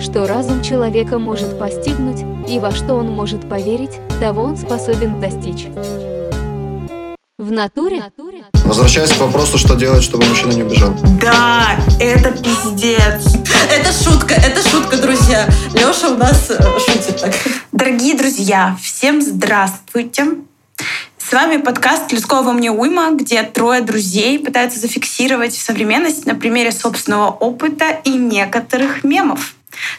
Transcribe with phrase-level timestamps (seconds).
[0.00, 5.66] что разум человека может постигнуть и во что он может поверить, того он способен достичь.
[7.38, 8.02] В натуре?
[8.64, 10.92] Возвращаясь к вопросу, что делать, чтобы мужчина не убежал.
[11.20, 13.36] Да, это пиздец.
[13.70, 15.48] Это шутка, это шутка, друзья.
[15.72, 17.34] Леша у нас э, шутит так.
[17.72, 20.26] Дорогие друзья, всем здравствуйте.
[21.16, 27.30] С вами подкаст «Людского мне уйма», где трое друзей пытаются зафиксировать современность на примере собственного
[27.30, 29.54] опыта и некоторых мемов.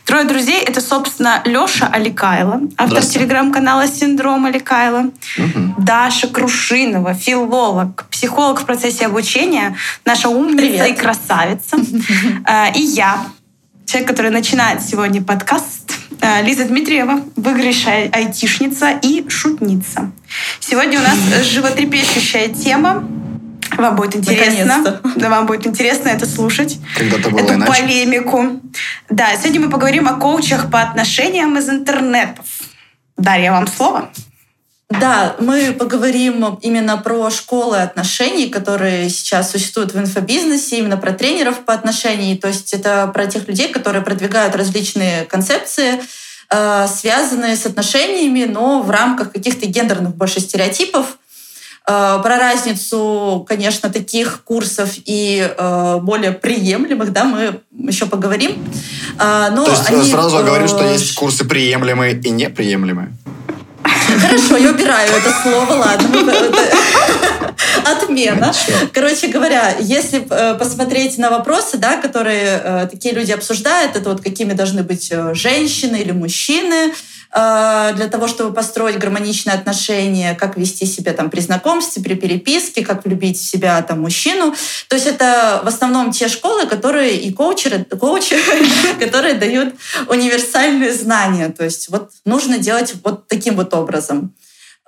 [0.05, 5.75] Трое друзей— это, собственно, Лёша Аликайло, автор телеграм-канала «Синдром Аликайло», угу.
[5.77, 10.87] Даша Крушинова, филолог, психолог в процессе обучения, наша умница Привет.
[10.89, 11.77] и красавица.
[12.47, 13.25] Э, и я,
[13.85, 20.11] человек, который начинает сегодня подкаст, э, Лиза Дмитриева, выигрышая айтишница и шутница.
[20.59, 23.03] Сегодня у нас животрепещущая тема
[23.77, 25.01] вам будет интересно.
[25.15, 26.77] Да, вам будет интересно это слушать.
[26.97, 27.71] Когда-то было Эту иначе.
[27.71, 28.61] полемику.
[29.09, 32.45] Да, сегодня мы поговорим о коучах по отношениям из интернетов.
[33.17, 34.09] Дарья, вам слово.
[34.89, 41.59] Да, мы поговорим именно про школы отношений, которые сейчас существуют в инфобизнесе, именно про тренеров
[41.59, 42.39] по отношениям.
[42.39, 46.01] То есть это про тех людей, которые продвигают различные концепции,
[46.49, 51.19] э, связанные с отношениями, но в рамках каких-то гендерных больше стереотипов.
[51.89, 58.63] Э, про разницу, конечно, таких курсов и э, более приемлемых, да, мы еще поговорим.
[59.19, 63.11] Э, но То есть они, сразу говорю, что есть курсы приемлемые и неприемлемые.
[63.83, 66.33] Хорошо, я убираю это слово, ладно.
[67.85, 68.53] Отмена.
[68.93, 70.19] Короче говоря, если
[70.59, 76.11] посмотреть на вопросы, да, которые такие люди обсуждают, это вот какими должны быть женщины или
[76.11, 76.93] мужчины,
[77.31, 83.05] для того, чтобы построить гармоничные отношения, как вести себя там при знакомстве, при переписке, как
[83.05, 84.55] влюбить в себя там мужчину.
[84.87, 88.35] То есть это в основном те школы, которые и коучеры, коучи,
[88.99, 89.75] которые дают
[90.07, 91.49] универсальные знания.
[91.49, 94.33] То есть вот нужно делать вот таким вот образом.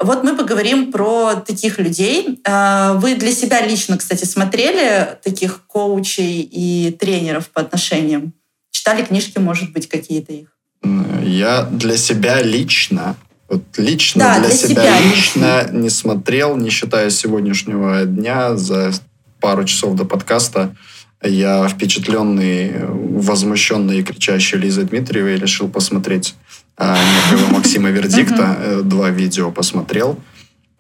[0.02, 2.40] Вот мы поговорим про таких людей.
[2.44, 8.34] Э, вы для себя лично, кстати, смотрели таких коучей и тренеров по отношениям?
[8.72, 10.51] Читали книжки, может быть, какие-то их?
[10.84, 13.16] Я для себя лично,
[13.48, 18.92] вот лично да, для, для себя, себя лично не смотрел, не считая сегодняшнего дня, за
[19.40, 20.76] пару часов до подкаста,
[21.24, 26.36] я впечатленный, возмущенный и кричащий Лизой Дмитриевой решил посмотреть
[26.80, 28.58] некоего Максима Вердикта.
[28.60, 30.20] Э, два видео посмотрел.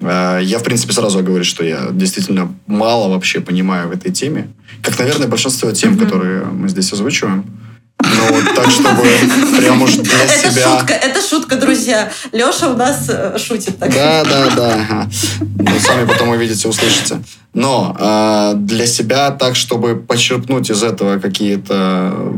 [0.01, 4.47] А, я, в принципе, сразу говорю, что я действительно мало вообще понимаю в этой теме.
[4.81, 7.45] Как, наверное, большинство тем, которые мы здесь озвучиваем.
[8.03, 9.01] Ну, вот так, чтобы
[9.57, 10.77] прям уж для это себя...
[10.77, 12.11] Шутка, это шутка, друзья.
[12.31, 13.93] Леша у нас э, шутит так.
[13.93, 15.09] Да, да, да.
[15.39, 17.21] Вы сами потом увидите, услышите.
[17.53, 22.33] Но э, для себя так, чтобы почерпнуть из этого какие-то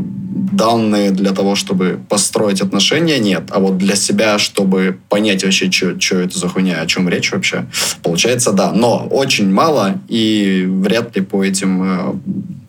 [0.52, 3.44] данные для того, чтобы построить отношения, нет.
[3.50, 7.66] А вот для себя, чтобы понять вообще, что это за хуйня, о чем речь вообще,
[8.02, 8.72] получается, да.
[8.72, 12.14] Но очень мало, и вряд ли по этим э,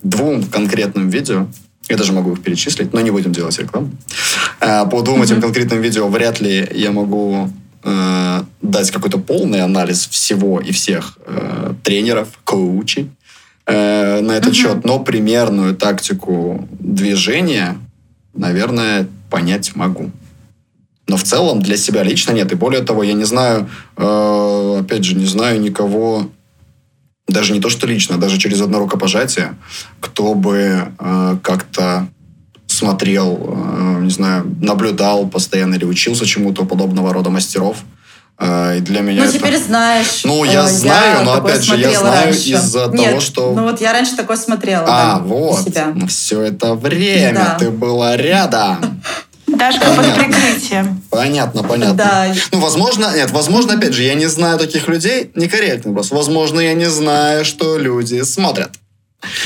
[0.02, 1.46] двум конкретным видео
[1.88, 3.90] я даже могу их перечислить, но не будем делать рекламу.
[4.60, 7.50] Э, по двум этим конкретным видео вряд ли я могу
[7.84, 13.10] э, дать какой-то полный анализ всего и всех э, тренеров, коучей
[13.66, 14.56] э, на этот mm-hmm.
[14.56, 17.76] счет, но примерную тактику движения,
[18.34, 20.10] наверное, понять могу.
[21.08, 22.50] Но в целом для себя лично нет.
[22.50, 26.28] И более того, я не знаю, э, опять же, не знаю никого
[27.28, 29.56] даже не то, что лично, даже через одно рукопожатие,
[30.00, 32.08] кто бы э, как-то
[32.66, 37.78] смотрел, э, не знаю, наблюдал постоянно или учился чему-то подобного рода мастеров.
[38.38, 39.38] Э, и для меня ну, это...
[39.38, 40.22] теперь знаешь.
[40.24, 43.52] Ну, я, я знаю, но опять же, я знаю из-за того, что...
[43.54, 44.84] ну вот я раньше такое смотрела.
[44.86, 45.60] А, да, вот.
[45.60, 45.94] Себя.
[46.08, 47.56] Все это время да.
[47.58, 49.02] ты была рядом.
[49.46, 51.02] Дашка под прикрытием.
[51.10, 51.94] Понятно, понятно.
[51.94, 52.34] Да.
[52.52, 56.10] Ну, возможно, нет, возможно, опять же, я не знаю таких людей, некорректный вопрос.
[56.10, 58.70] Возможно, я не знаю, что люди смотрят.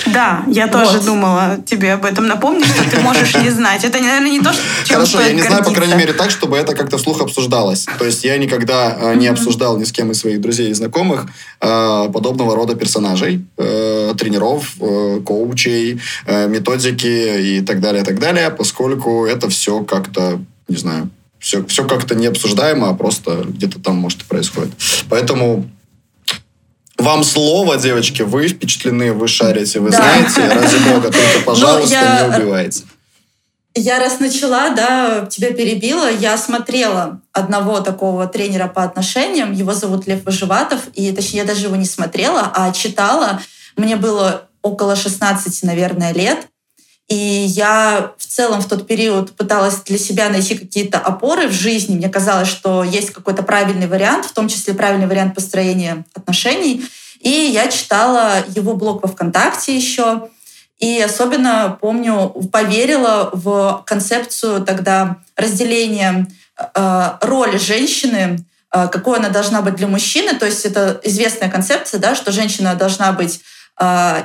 [0.07, 1.07] Да, я тоже вот.
[1.07, 3.85] думала тебе об этом напомнить, что ты можешь не знать.
[3.85, 4.53] Это, наверное, не то,
[4.85, 7.87] чем Хорошо, я не знаю, по крайней мере, так, чтобы это как-то вслух обсуждалось.
[7.99, 11.27] То есть я никогда э, не обсуждал ни с кем из своих друзей и знакомых
[11.61, 14.75] э, подобного рода персонажей, э, тренеров,
[15.25, 21.87] коучей, методики и так далее, так далее, поскольку это все как-то, не знаю, все, все
[21.87, 24.73] как-то не обсуждаемо, а просто где-то там, может, и происходит.
[25.09, 25.71] Поэтому
[27.01, 29.97] вам слово, девочки, вы впечатлены, вы шарите, вы да.
[29.97, 32.29] знаете, ради бога, только, ну, пожалуйста, я...
[32.29, 32.85] не убивайте.
[33.75, 40.09] Я раз начала, да, тебя перебила, я смотрела одного такого тренера по отношениям, его зовут
[40.09, 43.41] Лев Выживатов, и точнее я даже его не смотрела, а читала.
[43.77, 46.49] Мне было около 16, наверное, лет.
[47.11, 51.97] И я в целом в тот период пыталась для себя найти какие-то опоры в жизни.
[51.97, 56.87] Мне казалось, что есть какой-то правильный вариант, в том числе правильный вариант построения отношений.
[57.19, 60.29] И я читала его блог во ВКонтакте еще.
[60.79, 68.39] И особенно помню, поверила в концепцию тогда разделения э, роли женщины,
[68.73, 70.39] э, какой она должна быть для мужчины.
[70.39, 73.41] То есть это известная концепция, да, что женщина должна быть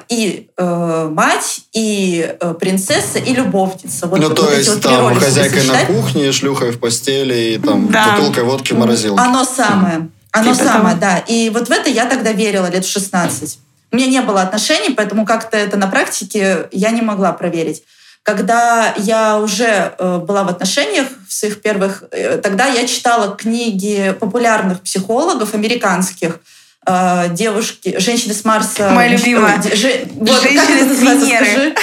[0.09, 4.07] и э, мать, и э, принцесса, и любовница.
[4.07, 7.89] Вот, ну, вот то есть вот там хозяйкой на кухне, шлюхой в постели, и там
[7.89, 8.17] да.
[8.17, 9.21] бутылкой водки в морозилке.
[9.21, 10.09] Оно самое.
[10.31, 10.99] Оно типа самое, того.
[10.99, 11.17] да.
[11.19, 13.59] И вот в это я тогда верила лет в 16.
[13.91, 17.83] У меня не было отношений, поэтому как-то это на практике я не могла проверить.
[18.23, 22.03] Когда я уже э, была в отношениях в своих первых,
[22.43, 26.39] тогда я читала книги популярных психологов американских,
[26.85, 28.89] э, девушки, женщины с Марса.
[28.91, 29.61] Моя любимая.
[29.61, 31.75] Ж, вот, женщины с Венеры.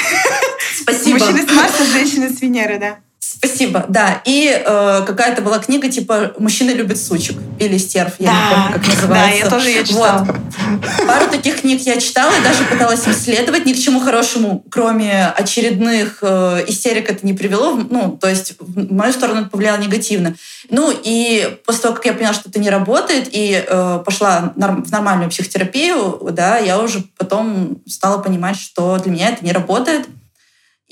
[0.82, 1.18] Спасибо.
[1.18, 2.98] Мужчины с Марса, женщины с Венеры, да.
[3.34, 4.20] Спасибо, да.
[4.24, 8.72] И э, какая-то была книга типа «Мужчины любят сучек» или «Стерв», я да, не помню,
[8.74, 9.12] как называется.
[9.12, 10.26] Да, я тоже ее читала.
[10.26, 11.06] Вот.
[11.06, 13.66] Пару таких книг я читала и даже пыталась исследовать.
[13.66, 17.74] Ни к чему хорошему, кроме очередных э, истерик, это не привело.
[17.74, 20.34] Ну, то есть в мою сторону это повлияло негативно.
[20.68, 24.90] Ну, и после того, как я поняла, что это не работает, и э, пошла в
[24.90, 30.06] нормальную психотерапию, да, я уже потом стала понимать, что для меня это не работает.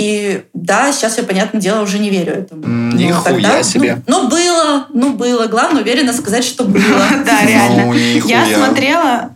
[0.00, 2.66] И да, сейчас я, понятное дело, уже не верю этому.
[2.94, 4.02] Нихуя тогда, себе.
[4.06, 5.46] Ну, ну, было, ну, было.
[5.46, 7.04] Главное, уверенно сказать, что было.
[7.24, 7.84] Да, реально.
[7.84, 9.30] Ну, я смотрела,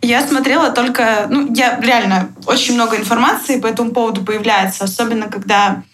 [0.00, 5.84] я смотрела только, ну, я реально, очень много информации по этому поводу появляется, особенно когда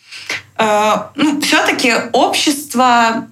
[0.59, 3.29] Э, ну, все-таки общество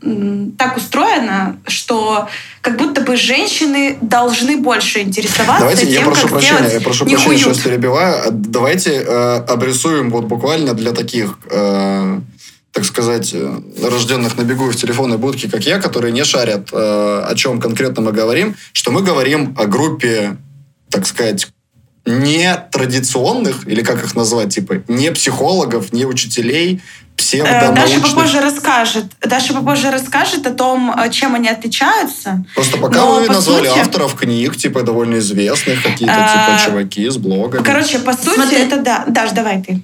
[0.56, 2.28] так устроено, что
[2.66, 7.06] как будто бы женщины должны больше интересоваться Давайте, тем, я прошу как прощения, я прошу
[7.06, 8.32] прощения, сейчас перебиваю.
[8.32, 12.20] Давайте э, обрисуем вот буквально для таких э,
[12.72, 16.76] так сказать, э, рожденных на бегу в телефонной будке, как я, которые не шарят, э,
[16.76, 20.36] о чем конкретно мы говорим, что мы говорим о группе,
[20.90, 21.46] так сказать,
[22.06, 26.80] не традиционных, или как их назвать, типа, не психологов, не учителей,
[27.16, 28.00] псевдонаучных...
[28.02, 29.04] Даша попозже расскажет.
[29.20, 32.44] Даша попозже расскажет о том, э, чем они отличаются.
[32.54, 33.78] Просто пока Но, вы по назвали сути...
[33.80, 37.64] авторов книг, типа, довольно известных, какие-то, типа, э, чуваки с блогами.
[37.64, 38.58] Короче, по сути, Смотри.
[38.58, 39.04] это да.
[39.06, 39.82] Даш, давай ты.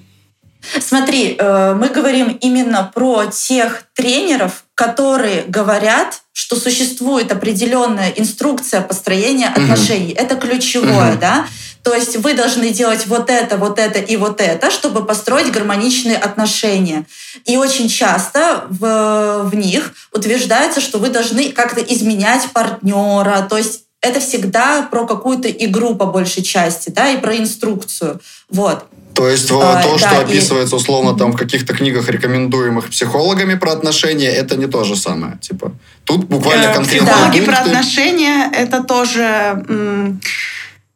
[0.79, 9.47] Смотри, э, мы говорим именно про тех тренеров, которые говорят, что существует определенная инструкция построения
[9.47, 10.13] отношений.
[10.13, 10.21] Угу.
[10.21, 11.19] Это ключевое, угу.
[11.19, 11.45] да?
[11.83, 16.15] То есть вы должны делать вот это, вот это и вот это, чтобы построить гармоничные
[16.15, 17.05] отношения.
[17.45, 23.45] И очень часто в, в них утверждается, что вы должны как-то изменять партнера.
[23.49, 28.21] То есть это всегда про какую-то игру по большей части, да, и про инструкцию.
[28.49, 28.85] Вот.
[29.13, 33.73] То есть а, то, да, что описывается условно там в каких-то книгах, рекомендуемых психологами про
[33.73, 35.37] отношения, это не то же самое.
[35.39, 37.07] Типа, тут буквально э, конкретно.
[37.07, 37.51] Психологи пункты.
[37.51, 39.63] про отношения это тоже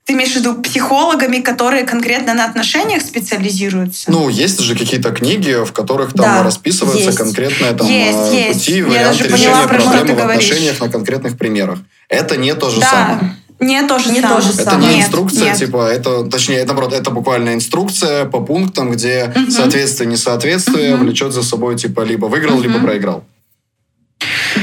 [0.08, 4.10] ты имеешь в виду психологами, которые конкретно на отношениях специализируются?
[4.10, 7.18] Ну, есть же какие-то книги, в которых там да, расписывается есть.
[7.18, 8.88] конкретное там, есть, пути, есть.
[8.88, 11.80] варианты решения проблемы в отношениях на конкретных примерах.
[12.08, 12.90] Это не то же да.
[12.90, 13.36] самое.
[13.60, 14.42] Не то же не самое.
[14.42, 14.94] То же это самое.
[14.94, 19.52] не инструкция, нет, типа, это, точнее, это, это буквально инструкция по пунктам, где угу.
[19.52, 21.04] соответствие, несоответствие угу.
[21.04, 22.64] влечет за собой, типа, либо выиграл, угу.
[22.64, 23.26] либо проиграл.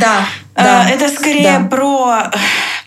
[0.01, 0.89] Да, да.
[0.89, 1.69] Это скорее да.
[1.69, 2.31] про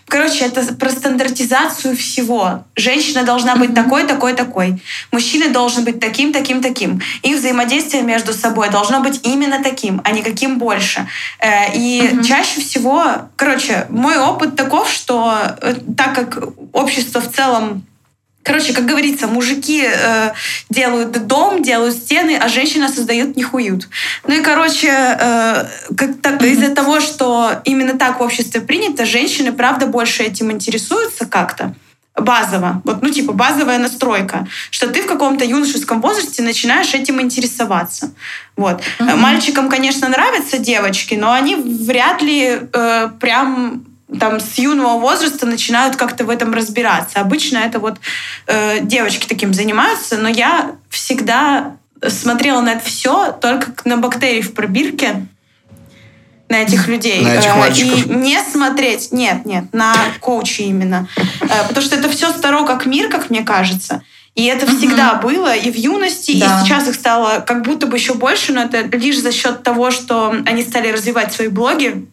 [0.08, 2.64] Короче, это про стандартизацию всего.
[2.76, 4.82] Женщина должна быть такой, такой, такой.
[5.12, 7.00] Мужчина должен быть таким, таким, таким.
[7.22, 11.06] Их взаимодействие между собой должно быть именно таким, а не каким больше.
[11.40, 12.24] Э, и mm-hmm.
[12.24, 13.04] чаще всего,
[13.36, 17.84] короче, мой опыт таков, что э, так как общество в целом
[18.48, 20.32] Короче, как говорится, мужики э,
[20.70, 23.88] делают дом, делают стены, а женщина создает них уют.
[24.26, 29.52] Ну и, короче, э, как, так, из-за того, что именно так в обществе принято, женщины,
[29.52, 31.74] правда, больше этим интересуются как-то
[32.16, 38.12] базово, вот, ну, типа, базовая настройка, что ты в каком-то юношеском возрасте начинаешь этим интересоваться.
[38.56, 38.80] Вот.
[38.98, 39.16] Mm-hmm.
[39.16, 43.84] Мальчикам, конечно, нравятся девочки, но они вряд ли э, прям
[44.18, 47.20] там с юного возраста начинают как-то в этом разбираться.
[47.20, 47.98] Обычно это вот
[48.46, 54.54] э, девочки таким занимаются, но я всегда смотрела на это все только на бактерии в
[54.54, 55.26] пробирке,
[56.48, 57.20] на этих людей.
[57.20, 61.06] На этих э, И не смотреть, нет, нет, на коучи именно.
[61.40, 64.02] Э, потому что это все старо как мир, как мне кажется.
[64.34, 65.28] И это всегда угу.
[65.28, 66.60] было и в юности, да.
[66.60, 69.90] и сейчас их стало как будто бы еще больше, но это лишь за счет того,
[69.90, 72.06] что они стали развивать свои блоги,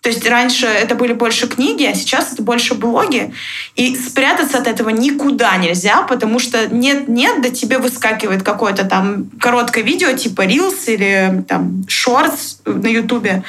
[0.00, 3.34] То есть раньше это были больше книги, а сейчас это больше блоги.
[3.76, 9.84] И спрятаться от этого никуда нельзя, потому что нет-нет, да тебе выскакивает какое-то там короткое
[9.84, 13.42] видео типа Reels или там Shorts на Ютубе.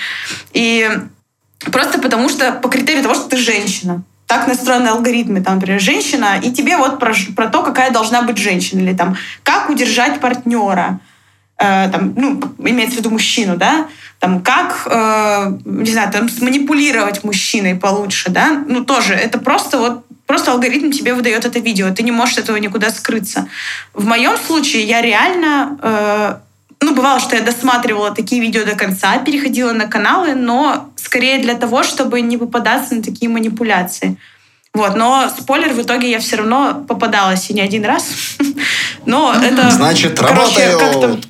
[0.52, 0.90] И
[1.72, 6.40] просто потому что по критерию того, что ты женщина так настроены алгоритмы, там, например, женщина,
[6.42, 11.02] и тебе вот про, про то, какая должна быть женщина, или там, как удержать партнера,
[11.62, 13.88] э, там, ну, имеется в виду мужчину, да,
[14.20, 20.06] там, как, э, не знаю, там, манипулировать мужчиной получше, да, ну, тоже, это просто вот
[20.28, 23.50] Просто алгоритм тебе выдает это видео, ты не можешь от этого никуда скрыться.
[23.94, 26.36] В моем случае я реально э,
[26.80, 31.56] ну, бывало, что я досматривала такие видео до конца, переходила на каналы, но скорее для
[31.56, 34.18] того, чтобы не попадаться на такие манипуляции.
[34.74, 38.10] Вот, но спойлер, в итоге я все равно попадалась и не один раз.
[39.06, 39.70] Но это...
[39.70, 41.28] Значит, работают.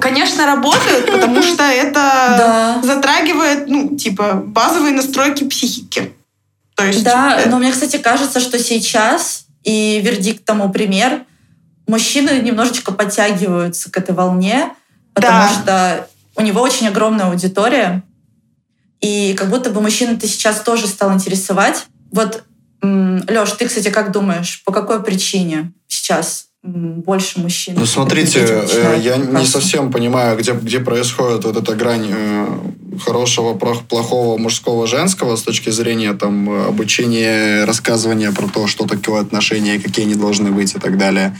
[0.00, 6.12] Конечно, работают, потому что это затрагивает, ну, типа, базовые настройки психики.
[6.74, 11.24] То есть, да, э, но мне, кстати, кажется, что сейчас, и вердикт тому пример,
[11.86, 14.70] мужчины немножечко подтягиваются к этой волне,
[15.14, 15.48] потому да.
[15.48, 18.02] что у него очень огромная аудитория,
[19.00, 21.86] и как будто бы мужчина ты сейчас тоже стал интересовать.
[22.10, 22.44] Вот,
[22.82, 27.74] Лёш, ты, кстати, как думаешь, по какой причине сейчас больше мужчин.
[27.78, 32.46] Ну, смотрите, э, я не совсем понимаю, где, где происходит вот эта грань э,
[33.04, 39.78] хорошего, плохого, мужского, женского с точки зрения там обучения, рассказывания про то, что такое отношения,
[39.78, 41.36] какие они должны быть и так далее.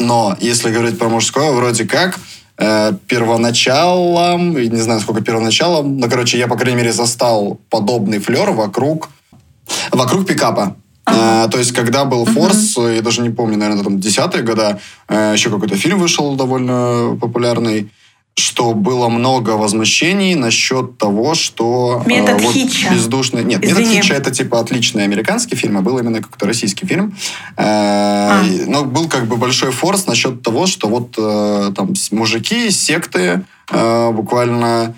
[0.00, 2.18] Но если говорить про мужское, вроде как
[2.56, 8.50] э, первоначалом, не знаю, сколько первоначалом, но, короче, я, по крайней мере, застал подобный флер
[8.50, 9.08] вокруг,
[9.92, 10.76] вокруг пикапа.
[11.10, 12.96] Э, то есть, когда был Форс, uh-huh.
[12.96, 17.90] я даже не помню, наверное, там, десятые года, э, еще какой-то фильм вышел довольно популярный,
[18.38, 22.02] что было много возмущений насчет того, что...
[22.04, 22.94] Э, метод э, вот Хитча.
[22.94, 23.44] Бездушный...
[23.44, 23.88] Нет, Извини.
[23.88, 27.16] Метод Хитча это типа отличный американский фильм, а был именно какой-то российский фильм.
[27.56, 28.44] Э, а.
[28.66, 34.10] Но был как бы большой форс насчет того, что вот э, там мужики, секты э,
[34.12, 34.94] буквально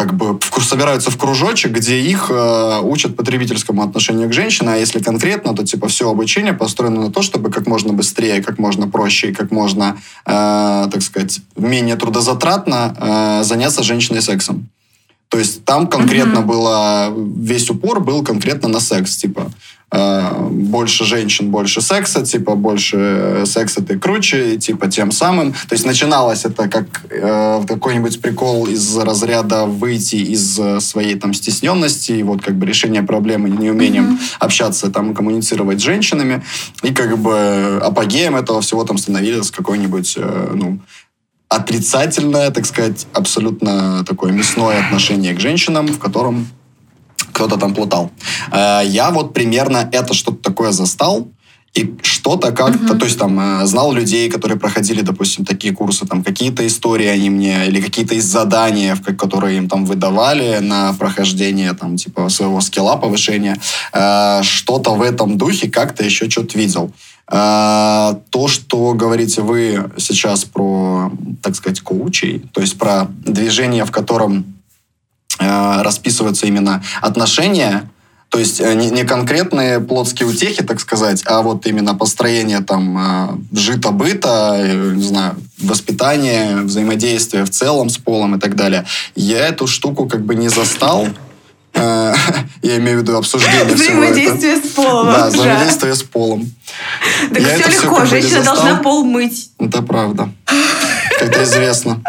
[0.00, 4.98] как бы собираются в кружочек, где их э, учат потребительскому отношению к женщине, а если
[4.98, 9.28] конкретно, то типа все обучение построено на то, чтобы как можно быстрее, как можно проще
[9.28, 14.68] и как можно, э, так сказать, менее трудозатратно э, заняться женщиной сексом.
[15.28, 16.46] То есть там конкретно mm-hmm.
[16.46, 23.42] было весь упор был конкретно на секс, типа Э, больше женщин, больше секса, типа больше
[23.44, 25.52] секса ты круче, типа тем самым.
[25.52, 32.12] То есть начиналось это как э, какой-нибудь прикол из разряда выйти из своей там стесненности
[32.12, 34.36] и вот как бы решение проблемы неумением mm-hmm.
[34.38, 36.42] общаться там коммуницировать с женщинами
[36.82, 40.80] и как бы апогеем этого всего там становилось какой-нибудь э, ну
[41.48, 46.46] отрицательное, так сказать, абсолютно такое мясное отношение к женщинам, в котором
[47.40, 48.10] кто-то там плутал.
[48.52, 51.28] Э, я вот примерно это что-то такое застал,
[51.78, 52.98] и что-то как-то, mm-hmm.
[52.98, 57.30] то есть там э, знал людей, которые проходили, допустим, такие курсы, там какие-то истории они
[57.30, 62.96] мне, или какие-то из задания, которые им там выдавали на прохождение там типа своего скилла,
[62.96, 63.56] повышения,
[63.92, 66.92] э, что-то в этом духе как-то еще что-то видел.
[67.32, 74.59] То, что говорите вы сейчас про, так сказать, коучей, то есть про движение, в котором
[75.38, 77.88] расписываются именно отношения,
[78.30, 83.42] то есть э, не, не конкретные плотские утехи, так сказать, а вот именно построение там
[83.52, 84.56] э, жита-быта,
[84.94, 88.86] не знаю, воспитание, взаимодействие в целом с полом и так далее.
[89.16, 91.08] Я эту штуку как бы не застал.
[91.74, 95.06] Я имею в виду обсуждение всего Взаимодействие с полом.
[95.06, 96.52] Да, взаимодействие с полом.
[97.32, 99.50] Так все легко, женщина должна пол мыть.
[99.58, 100.30] Это правда.
[101.18, 102.02] Как-то известно.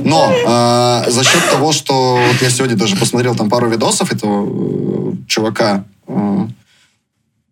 [0.00, 4.46] Но э, за счет того, что вот я сегодня даже посмотрел там пару видосов этого
[4.46, 5.84] э, чувака.
[6.06, 6.46] Э,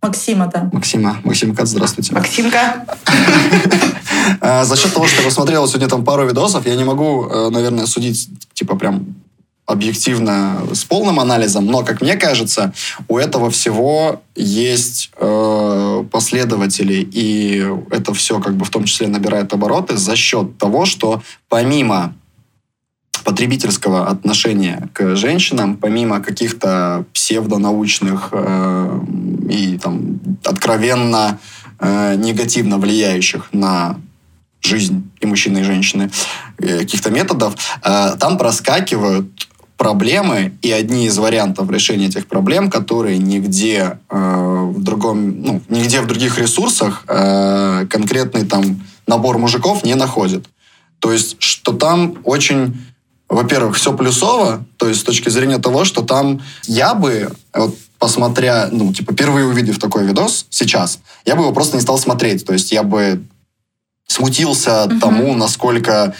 [0.02, 0.70] Максима, да.
[0.72, 1.18] Максима.
[1.24, 2.14] Максим Кат, здравствуйте.
[2.14, 2.84] Максимка.
[4.40, 7.48] Э, за счет того, что я посмотрел сегодня там пару видосов, я не могу, э,
[7.50, 9.14] наверное, судить, типа, прям
[9.66, 12.72] объективно с полным анализом, но, как мне кажется,
[13.08, 19.52] у этого всего есть э, последователи, и это все как бы в том числе набирает
[19.52, 22.14] обороты за счет того, что помимо
[23.24, 29.00] потребительского отношения к женщинам, помимо каких-то псевдонаучных э,
[29.50, 31.40] и там откровенно
[31.80, 33.96] э, негативно влияющих на
[34.60, 36.10] жизнь и мужчины, и женщины
[36.58, 39.45] э, каких-то методов, э, там проскакивают
[39.76, 46.00] проблемы, и одни из вариантов решения этих проблем, которые нигде э, в другом, ну, нигде
[46.00, 50.46] в других ресурсах э, конкретный там набор мужиков не находит.
[50.98, 52.74] То есть, что там очень
[53.28, 58.68] во-первых, все плюсово, то есть с точки зрения того, что там я бы, вот, посмотря,
[58.70, 62.44] ну, типа, впервые увидев такой видос сейчас, я бы его просто не стал смотреть.
[62.44, 63.24] То есть я бы
[64.06, 65.00] смутился угу.
[65.00, 66.14] тому, насколько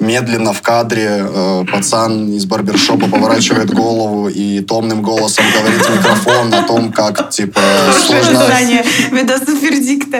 [0.00, 6.52] медленно в кадре э, пацан из барбершопа поворачивает голову и томным голосом говорит в микрофон
[6.54, 7.60] о том, как, типа,
[8.06, 8.40] сложно...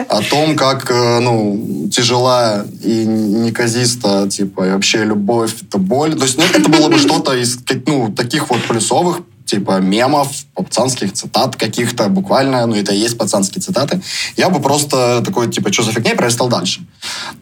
[0.09, 6.15] О том, как, э, ну, тяжела и неказиста, типа, и вообще любовь— это боль.
[6.15, 7.57] То есть, ну, это было бы что-то из,
[7.87, 13.61] ну, таких вот плюсовых типа мемов, пацанских цитат каких-то, буквально, ну это и есть пацанские
[13.61, 14.01] цитаты,
[14.35, 16.81] я бы просто такой, типа, что за фигня, и пролистал дальше.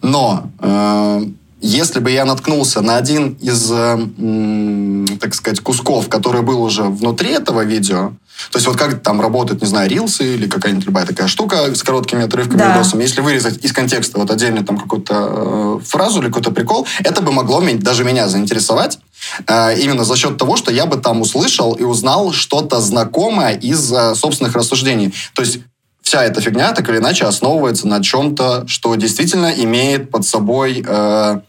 [0.01, 1.25] Но э,
[1.62, 7.31] если бы я наткнулся на один из, э, так сказать, кусков, который был уже внутри
[7.31, 8.13] этого видео,
[8.51, 11.84] то есть вот как там работают, не знаю, рилсы или какая-нибудь любая такая штука с
[11.84, 12.74] короткими отрывками да.
[12.74, 17.22] видосами, если вырезать из контекста вот отдельно там какую-то э, фразу или какой-то прикол, это
[17.22, 19.00] бы могло даже меня заинтересовать,
[19.48, 23.92] э, именно за счет того, что я бы там услышал и узнал что-то знакомое из
[23.92, 25.13] э, собственных рассуждений.
[25.34, 25.60] То есть
[26.01, 31.39] вся эта фигня так или иначе основывается на чем-то, что действительно имеет под собой э,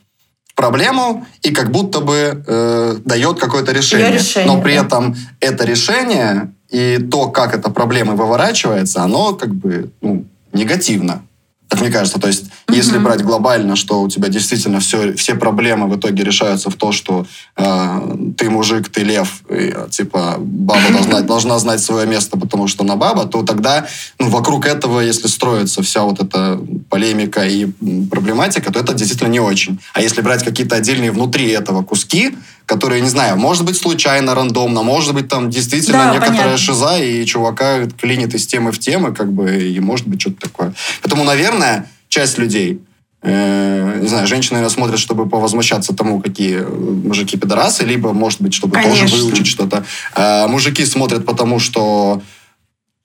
[0.55, 4.13] проблему и как будто бы э, дает какое-то решение.
[4.13, 4.51] решение.
[4.51, 4.85] Но при да.
[4.85, 11.23] этом это решение и то, как эта проблема выворачивается, оно как бы ну, негативно
[11.69, 12.19] как мне кажется.
[12.19, 12.47] То есть.
[12.69, 16.93] Если брать глобально, что у тебя действительно все, все проблемы в итоге решаются в то,
[16.93, 22.67] что э, ты мужик, ты лев, и, типа баба должна, должна знать свое место, потому
[22.67, 23.87] что она баба, то тогда
[24.19, 27.67] ну, вокруг этого, если строится вся вот эта полемика и
[28.11, 29.79] проблематика, то это действительно не очень.
[29.93, 34.83] А если брать какие-то отдельные внутри этого куски, которые, не знаю, может быть, случайно, рандомно,
[34.83, 36.59] может быть, там действительно да, некоторая понятно.
[36.59, 40.75] шиза, и чувака клинит из темы в темы, как бы, и может быть что-то такое.
[41.01, 42.81] Поэтому, наверное, часть людей,
[43.23, 48.55] э, не знаю, женщины, наверное, смотрят, чтобы повозмущаться тому, какие мужики пидорасы, либо, может быть,
[48.55, 49.07] чтобы Конечно.
[49.07, 49.85] тоже выучить что-то.
[50.15, 52.23] Э, мужики смотрят потому, что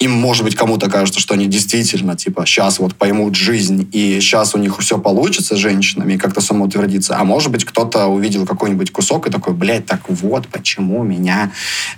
[0.01, 4.55] им, может быть, кому-то кажется, что они действительно, типа, сейчас вот поймут жизнь, и сейчас
[4.55, 7.17] у них все получится с женщинами, и как-то самоутвердиться.
[7.17, 11.51] А может быть, кто-то увидел какой-нибудь кусок и такой, блядь, так вот, почему меня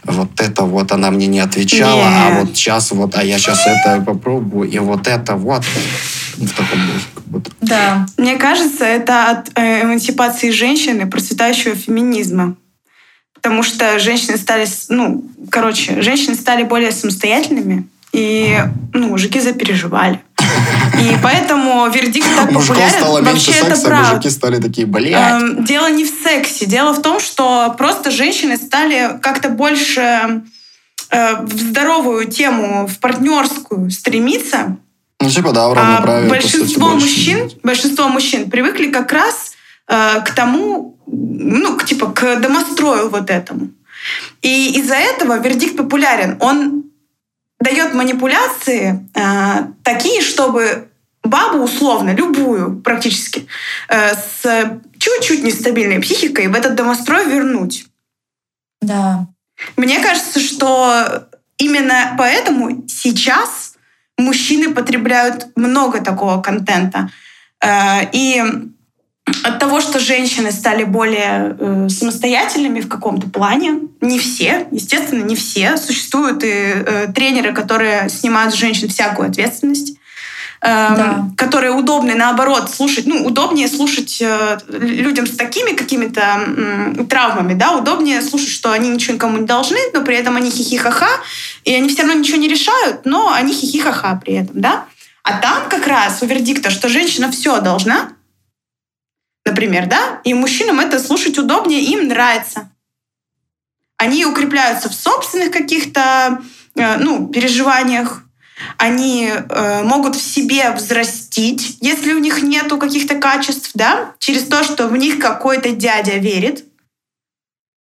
[0.04, 2.14] вот это вот, она мне не отвечала, Нет.
[2.14, 5.64] а вот сейчас вот, а я сейчас это попробую, и вот это вот.
[6.36, 7.52] В таком духе.
[7.62, 8.06] Да.
[8.18, 12.56] Мне кажется, это от э, эмансипации женщины, процветающего феминизма
[13.44, 18.60] потому что женщины стали, ну, короче, женщины стали более самостоятельными, и
[18.94, 20.22] ну, мужики запереживали.
[21.02, 22.90] И поэтому вердикт так популярен.
[22.92, 24.10] стало меньше Вообще секса, это правда.
[24.12, 25.42] мужики стали такие, блядь.
[25.42, 26.66] Эм, дело не в сексе.
[26.66, 30.44] Дело в том, что просто женщины стали как-то больше
[31.10, 34.78] э, в здоровую тему, в партнерскую стремиться.
[35.20, 36.28] Ну, типа, да, в равноправие.
[36.28, 39.54] А большинство сути, мужчин, большинство мужчин привыкли как раз
[39.88, 43.70] э, к тому, ну, к, типа, к домострою вот этому.
[44.44, 46.38] И из-за этого вердикт популярен.
[46.40, 46.84] Он
[47.64, 50.90] дает манипуляции э, такие, чтобы
[51.24, 53.48] бабу условно, любую практически,
[53.88, 57.86] э, с чуть-чуть нестабильной психикой в этот домострой вернуть.
[58.82, 59.28] Да.
[59.78, 63.76] Мне кажется, что именно поэтому сейчас
[64.18, 67.10] мужчины потребляют много такого контента.
[67.64, 68.44] Э, и
[69.26, 73.80] от того, что женщины стали более э, самостоятельными в каком-то плане.
[74.02, 75.78] Не все, естественно, не все.
[75.78, 79.98] Существуют и э, тренеры, которые снимают с женщин всякую ответственность.
[80.66, 81.26] Э, да.
[81.36, 87.74] которые удобны, наоборот, слушать, ну, удобнее слушать э, людям с такими какими-то э, травмами, да,
[87.74, 91.10] удобнее слушать, что они ничего никому не должны, но при этом они хихихаха,
[91.66, 94.86] и они все равно ничего не решают, но они хихихаха при этом, да.
[95.24, 98.14] А там как раз у вердикта, что женщина все должна,
[99.46, 102.70] например, да, и мужчинам это слушать удобнее, им нравится.
[103.98, 106.42] Они укрепляются в собственных каких-то
[106.76, 108.24] э, ну, переживаниях,
[108.78, 114.64] они э, могут в себе взрастить, если у них нету каких-то качеств, да, через то,
[114.64, 116.66] что в них какой-то дядя верит.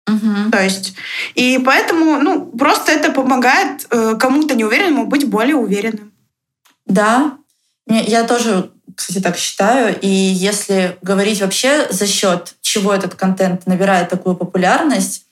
[0.06, 0.50] Угу.
[0.52, 0.94] То есть,
[1.34, 6.12] и поэтому, ну, просто это помогает э, кому-то неуверенному быть более уверенным.
[6.86, 7.36] Да,
[7.86, 9.96] я тоже кстати, так считаю.
[10.00, 15.22] И если говорить вообще за счет чего этот контент набирает такую популярность,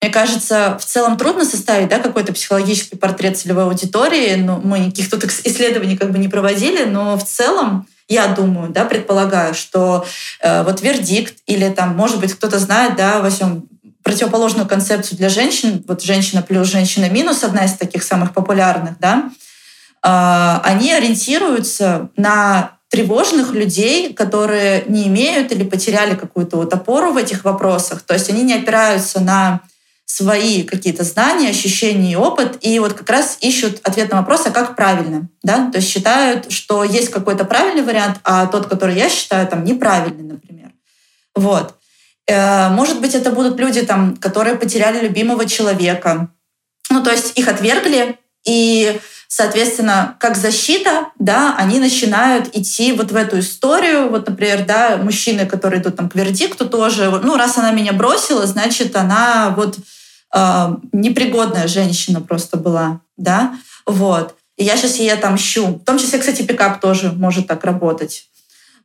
[0.00, 4.36] мне кажется, в целом трудно составить да, какой-то психологический портрет целевой аудитории.
[4.36, 8.86] Ну, мы никаких тут исследований как бы не проводили, но в целом я думаю, да,
[8.86, 10.06] предполагаю, что
[10.40, 13.68] э, вот вердикт или там, может быть, кто-то знает, да, во всем
[14.02, 19.30] противоположную концепцию для женщин, вот женщина плюс женщина минус, одна из таких самых популярных, да,
[20.02, 27.16] э, они ориентируются на тревожных людей, которые не имеют или потеряли какую-то вот опору в
[27.16, 28.02] этих вопросах.
[28.02, 29.60] То есть они не опираются на
[30.06, 34.50] свои какие-то знания, ощущения и опыт, и вот как раз ищут ответ на вопрос, а
[34.50, 39.10] как правильно, да, то есть считают, что есть какой-то правильный вариант, а тот, который я
[39.10, 40.70] считаю, там, неправильный, например.
[41.34, 41.74] Вот.
[42.28, 46.28] Э, может быть, это будут люди, там, которые потеряли любимого человека,
[46.88, 53.16] ну, то есть их отвергли, и Соответственно, как защита, да, они начинают идти вот в
[53.16, 54.08] эту историю.
[54.08, 58.46] Вот, например, да, мужчины, которые идут там к вердикту тоже, ну, раз она меня бросила,
[58.46, 59.78] значит, она вот
[60.34, 64.34] э, непригодная женщина просто была, да, вот.
[64.56, 65.66] И я сейчас ей отомщу.
[65.66, 68.28] В том числе, кстати, пикап тоже может так работать.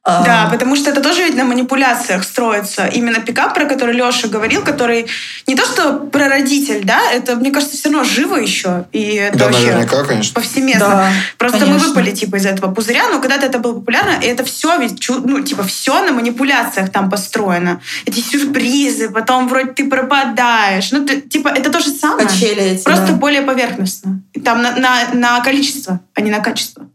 [0.03, 2.87] Да, потому что это тоже ведь на манипуляциях строится.
[2.87, 5.05] Именно пикап, про который Леша говорил, который
[5.45, 8.85] не то что прародитель, да, это, мне кажется, все равно живо еще.
[8.91, 10.33] И это Да, вообще наверняка, конечно.
[10.33, 10.87] повсеместно.
[10.87, 11.79] Да, Просто конечно.
[11.83, 14.99] мы выпали типа из этого пузыря, но когда-то это было популярно, и это все ведь,
[14.99, 17.79] чу- ну, типа, все на манипуляциях там построено.
[18.05, 20.91] Эти сюрпризы, потом вроде ты пропадаешь.
[20.91, 22.27] Ну, ты- типа, это то же самое.
[22.27, 23.13] Качели эти, Просто да.
[23.13, 24.21] более поверхностно.
[24.43, 26.87] Там на, на, на количество, а не на качество.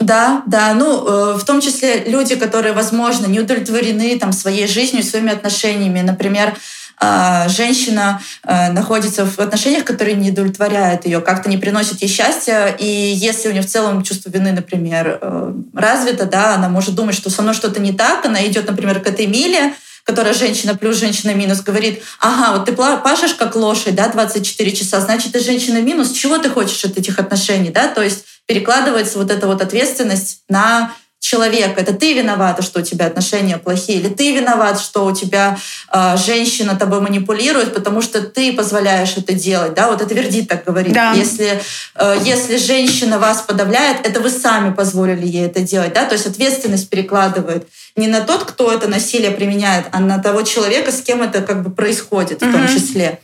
[0.00, 5.04] Да, да, ну, э, в том числе люди, которые, возможно, не удовлетворены там своей жизнью,
[5.04, 6.00] своими отношениями.
[6.00, 6.54] Например,
[7.00, 12.74] э, женщина э, находится в отношениях, которые не удовлетворяют ее, как-то не приносят ей счастья,
[12.78, 17.14] и если у нее в целом чувство вины, например, э, развито, да, она может думать,
[17.14, 20.98] что со мной что-то не так, она идет, например, к этой Миле, которая женщина плюс,
[20.98, 25.80] женщина минус, говорит, ага, вот ты пашешь как лошадь, да, 24 часа, значит, ты женщина
[25.80, 30.42] минус, чего ты хочешь от этих отношений, да, то есть перекладывается вот эта вот ответственность
[30.48, 31.80] на человека.
[31.80, 35.56] Это ты виновата, что у тебя отношения плохие, или ты виноват, что у тебя
[35.90, 39.72] э, женщина тобой манипулирует, потому что ты позволяешь это делать.
[39.72, 39.88] Да?
[39.88, 40.92] Вот это Вердит так говорит.
[40.92, 41.12] Да.
[41.12, 41.62] Если,
[41.94, 45.94] э, если женщина вас подавляет, это вы сами позволили ей это делать.
[45.94, 46.04] Да?
[46.04, 50.92] То есть ответственность перекладывает не на тот, кто это насилие применяет, а на того человека,
[50.92, 53.18] с кем это как бы происходит в том числе.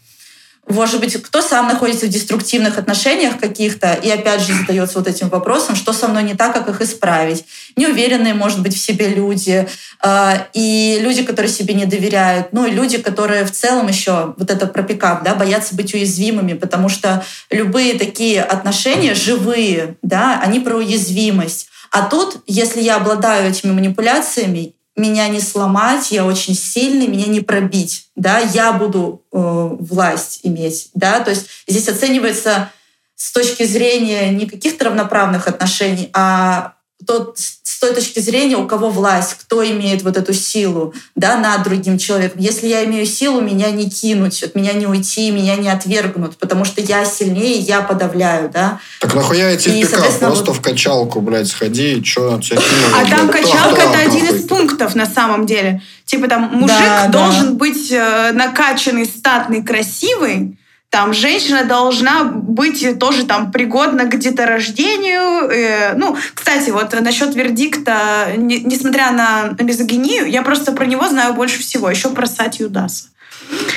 [0.68, 5.28] Может быть, кто сам находится в деструктивных отношениях каких-то и опять же задается вот этим
[5.28, 7.44] вопросом, что со мной не так, как их исправить.
[7.76, 9.66] Неуверенные, может быть, в себе люди,
[10.04, 14.50] э, и люди, которые себе не доверяют, ну и люди, которые в целом еще, вот
[14.50, 20.60] это про пикап, да, боятся быть уязвимыми, потому что любые такие отношения живые, да, они
[20.60, 21.68] про уязвимость.
[21.90, 27.40] А тут, если я обладаю этими манипуляциями, меня не сломать, я очень сильный, меня не
[27.40, 32.70] пробить, да, я буду э, власть иметь, да, то есть здесь оценивается
[33.16, 36.74] с точки зрения не каких-то равноправных отношений, а
[37.06, 41.62] тот, с той точки зрения, у кого власть, кто имеет вот эту силу да, над
[41.62, 42.40] другим человеком.
[42.40, 46.64] Если я имею силу, меня не кинуть, от меня не уйти, меня не отвергнут, потому
[46.64, 48.50] что я сильнее, я подавляю.
[48.52, 48.80] Да?
[49.00, 52.60] Так нахуя идти И, соответственно, Просто вот- в качалку, блядь, сходи, чё тебя
[52.94, 55.82] А там качалка это один из пунктов на самом деле.
[56.04, 57.08] Типа там мужик Да, да.
[57.08, 60.56] должен быть э, накачанный, статный, красивый.
[60.90, 65.48] Там женщина должна быть тоже там пригодна к деторождению.
[65.48, 71.34] Э, ну, кстати, вот насчет вердикта, не- несмотря на мизогинию, я просто про него знаю
[71.34, 71.88] больше всего.
[71.88, 73.04] Еще про Сати Юдаса.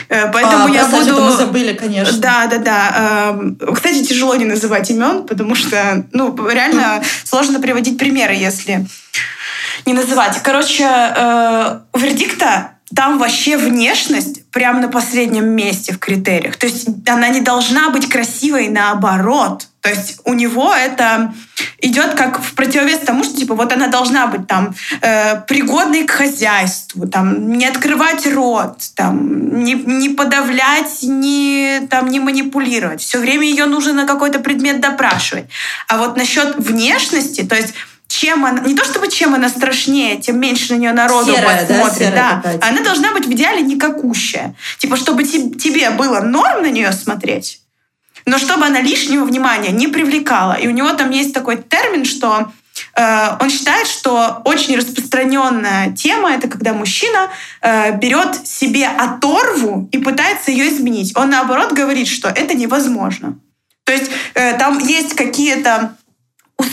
[0.10, 1.22] Э, Поэтому А, я буду...
[1.22, 2.18] мы забыли, конечно.
[2.18, 3.30] Да, да, да.
[3.30, 8.88] Эм, Кстати, тяжело не называть имен, потому что, ну, реально сложно приводить примеры, если
[9.86, 10.42] не называть.
[10.42, 16.58] Короче, э, у вердикта там вообще внешность прямо на последнем месте в критериях.
[16.58, 19.68] То есть она не должна быть красивой наоборот.
[19.82, 21.34] То есть у него это
[21.82, 26.12] идет как в противовес тому, что типа вот она должна быть там э, пригодной к
[26.12, 33.02] хозяйству, там не открывать рот, там не, не подавлять, не там не манипулировать.
[33.02, 35.46] Все время ее нужно на какой-то предмет допрашивать.
[35.90, 37.74] А вот насчет внешности, то есть
[38.14, 41.74] чем она, не то чтобы чем она страшнее, тем меньше на нее народу Серая, да,
[41.74, 42.68] посмотрит, серая да.
[42.68, 44.54] Она должна быть в идеале никакущая.
[44.78, 47.62] Типа, чтобы те- тебе было норм на нее смотреть,
[48.26, 50.54] но чтобы она лишнего внимания не привлекала.
[50.54, 52.52] И у него там есть такой термин, что
[52.96, 57.30] э, он считает, что очень распространенная тема это когда мужчина
[57.62, 61.18] э, берет себе оторву и пытается ее изменить.
[61.18, 63.40] Он наоборот говорит, что это невозможно.
[63.86, 65.96] То есть э, там есть какие-то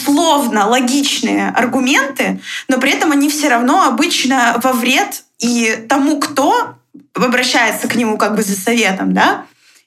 [0.01, 6.75] условно логичные аргументы, но при этом они все равно обычно во вред и тому, кто
[7.15, 9.45] обращается к нему как бы за советом, да,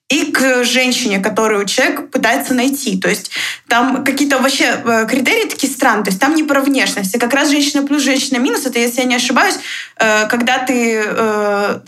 [0.10, 3.00] и к женщине, которую человек пытается найти.
[3.00, 3.32] То есть
[3.68, 6.04] там какие-то вообще э, критерии такие странные.
[6.04, 8.66] То есть там не про внешность, а как раз женщина плюс, женщина минус.
[8.66, 9.56] Это, если я не ошибаюсь,
[9.98, 11.80] э, когда ты э,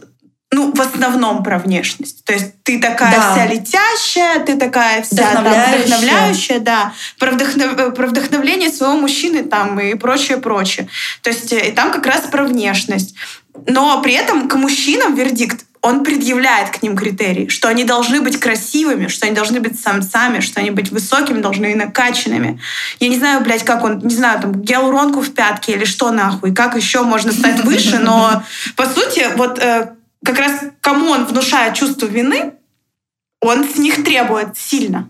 [0.55, 2.23] ну, в основном про внешность.
[2.23, 3.33] То есть ты такая Да.
[3.33, 5.85] вся летящая, ты такая вся там, Вдохновляющая.
[5.85, 10.87] вдохновляющая, да, про, вдохнов- про вдохновление своего мужчины там и прочее, прочее.
[11.21, 13.15] То есть э, и там как раз про внешность.
[13.67, 18.39] Но при этом к мужчинам вердикт, он предъявляет к ним критерии, что они должны быть
[18.39, 22.59] красивыми, что они должны быть самцами, что они быть высокими, должны и накачанными.
[22.99, 26.55] Я не знаю, блядь, как он, не знаю, там, гиалуронку в пятке или что нахуй,
[26.55, 28.41] как еще можно стать выше, но
[28.75, 29.89] по сути, вот э,
[30.25, 32.53] как раз кому он внушает чувство вины,
[33.41, 35.09] он с них требует сильно.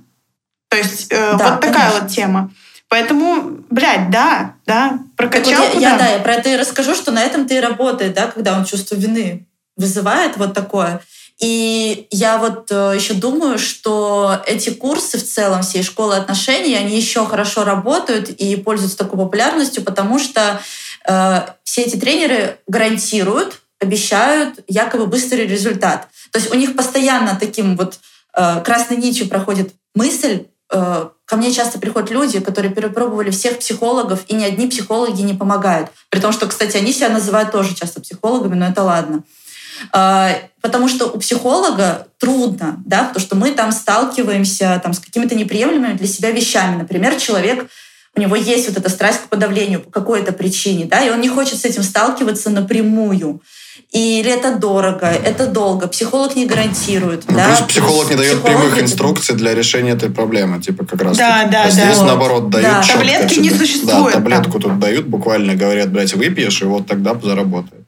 [0.70, 2.00] То есть э, Да, вот такая конечно.
[2.02, 2.52] вот тема.
[2.88, 5.98] Поэтому, блядь, да, да, Так вот я, я, да.
[5.98, 8.66] да, я про это и расскажу, что на этом ты и работает, да, когда он
[8.66, 11.02] чувство вины вызывает вот такое.
[11.40, 16.96] И я вот э, еще думаю, что эти курсы в целом всей школы отношений, они
[16.96, 20.62] еще хорошо работают и пользуются такой популярностью, потому что
[21.06, 26.08] э, все эти тренеры гарантируют, обещают якобы быстрый результат.
[26.32, 28.00] То есть у них постоянно таким вот
[28.36, 34.24] э, красной нитью проходит мысль, э, ко мне часто приходят люди, которые перепробовали всех психологов,
[34.28, 35.90] и ни одни психологи не помогают.
[36.10, 39.24] При том, что, кстати, они себя называют тоже часто психологами, но это ладно.
[39.92, 45.36] А, Потому что у психолога трудно, да, потому что мы там сталкиваемся там, с какими-то
[45.36, 46.78] неприемлемыми для себя вещами.
[46.78, 47.70] Например, человек,
[48.16, 51.30] у него есть вот эта страсть к подавлению по какой-то причине, да, и он не
[51.30, 53.44] хочет с этим сталкиваться напрямую.
[53.92, 57.24] Или это дорого, это долго, психолог не гарантирует.
[57.30, 61.02] Ну, да, плюс психолог не дает психологи- прямых инструкций для решения этой проблемы, типа как
[61.02, 61.18] раз.
[61.18, 61.52] Да, таки.
[61.52, 62.06] да, а здесь да.
[62.06, 62.82] наоборот дают Да.
[62.84, 67.16] чётко Таблетки не существует Да, таблетку тут дают, буквально говорят, блядь, выпьешь, и вот тогда
[67.24, 67.85] заработает.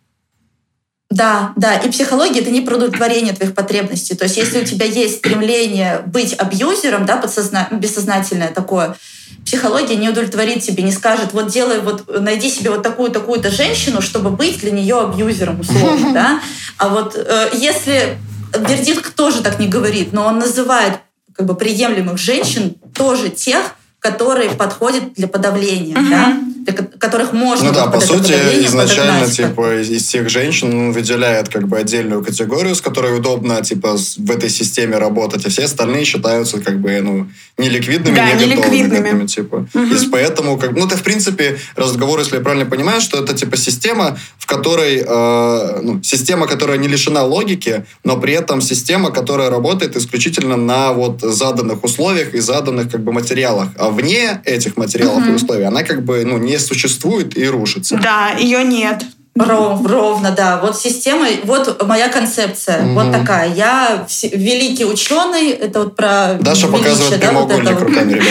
[1.09, 1.75] Да, да.
[1.77, 4.15] И психология это не про удовлетворение твоих потребностей.
[4.15, 7.67] То есть, если у тебя есть стремление быть абьюзером, да, подсозна...
[7.71, 8.97] бессознательное такое,
[9.45, 14.01] психология не удовлетворит тебе, не скажет, вот делай, вот найди себе вот такую такую-то женщину,
[14.01, 16.41] чтобы быть для нее абьюзером условно, да.
[16.77, 18.17] А вот э, если
[18.57, 20.99] вердикт тоже так не говорит, но он называет
[21.33, 26.37] как бы приемлемых женщин тоже тех, которые подходят для подавления, да,
[26.73, 28.33] которых можно Ну да, по сути,
[28.65, 29.35] изначально, подогнать.
[29.35, 34.31] типа, из, из всех женщин выделяет как бы отдельную категорию, с которой удобно, типа, в
[34.31, 37.27] этой системе работать, а все остальные считаются, как бы, ну,
[37.57, 39.25] неликвидными, Да, не неликвидными.
[39.27, 39.67] типа.
[39.73, 39.95] Мгм.
[39.95, 43.57] И поэтому, как, ну, это, в принципе, разговор, если я правильно понимаю, что это, типа,
[43.57, 49.49] система, в которой, э, ну, система, которая не лишена логики, но при этом система, которая
[49.49, 53.69] работает исключительно на вот заданных условиях и заданных, как бы, материалах.
[53.77, 55.35] А вне этих материалов и Мгм.
[55.35, 57.97] условий она, как бы, ну, не существует и рушится.
[57.97, 59.03] Да, ее нет.
[59.39, 60.57] Ров- ровно, да.
[60.59, 62.95] Вот система, вот моя концепция, Мгм.
[62.95, 63.53] вот такая.
[63.53, 67.83] Я вс- великий ученый, это вот про Даша величие, показывает да, вот прямоугольник это вот.
[67.87, 68.27] руками, ребят.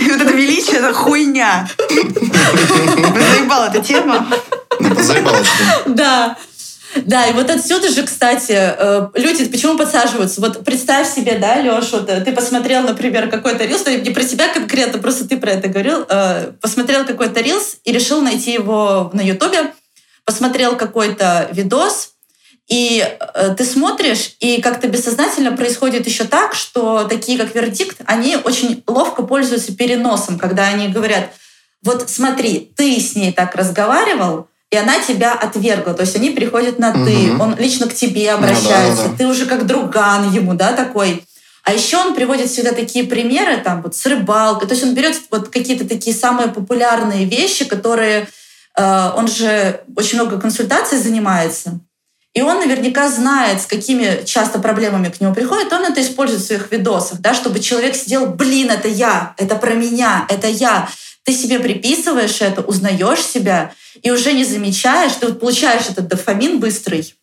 [0.00, 1.68] И вот это величие, это хуйня.
[3.32, 4.26] Заебала эта тема.
[4.78, 5.46] Позаебалась
[5.84, 5.90] ты.
[5.92, 6.36] Да.
[6.96, 10.40] Да, и вот отсюда же, кстати, э, люди почему подсаживаются?
[10.40, 14.22] Вот представь себе, да, Леш, вот э, ты посмотрел, например, какой-то рилс, ну, не про
[14.22, 19.10] себя конкретно, просто ты про это говорил, э, посмотрел какой-то рилс и решил найти его
[19.12, 19.72] на Ютубе,
[20.24, 22.14] посмотрел какой-то видос,
[22.70, 28.36] и э, ты смотришь, и как-то бессознательно происходит еще так, что такие, как вердикт, они
[28.36, 31.30] очень ловко пользуются переносом, когда они говорят,
[31.82, 35.94] вот смотри, ты с ней так разговаривал, и она тебя отвергла.
[35.94, 36.98] То есть они переходят на «ты»,
[37.32, 37.40] Мгм.
[37.40, 39.16] он лично к тебе Ну да, обращается, да, да.
[39.18, 41.24] ты уже как друган ему, да, такой.
[41.64, 44.66] А еще он приводит всегда такие примеры, там, вот с рыбалкой.
[44.68, 48.28] То есть он берет вот какие-то такие самые популярные вещи, которые...
[48.76, 51.80] э, он же очень много консультаций занимается.
[52.32, 55.72] И он наверняка знает, с какими часто проблемами к нему приходят.
[55.72, 59.74] Он это использует в своих видосах, да, чтобы человек сидел, блин, это я, это про
[59.74, 60.88] меня, это я.
[61.24, 66.60] Ты себе приписываешь это, узнаешь себя, и уже не замечаешь, ты вот получаешь этот дофамин
[66.60, 67.14] быстрый,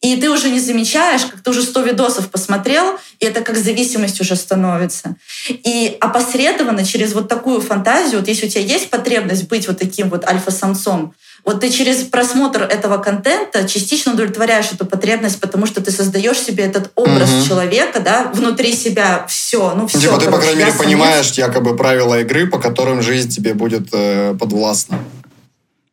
[0.00, 4.20] и ты уже не замечаешь, как ты уже 100 видосов посмотрел, и это как зависимость
[4.20, 5.16] уже становится.
[5.48, 10.08] И опосредованно через вот такую фантазию, вот если у тебя есть потребность быть вот таким
[10.08, 15.90] вот альфа-самцом, вот ты через просмотр этого контента частично удовлетворяешь эту потребность, потому что ты
[15.90, 17.46] создаешь себе этот образ Мгм.
[17.48, 20.00] человека, да, внутри себя все, ну все.
[20.00, 24.34] Типа, ты, по крайней мере, понимаешь якобы правила игры, по которым жизнь тебе будет э,
[24.38, 24.98] подвластна.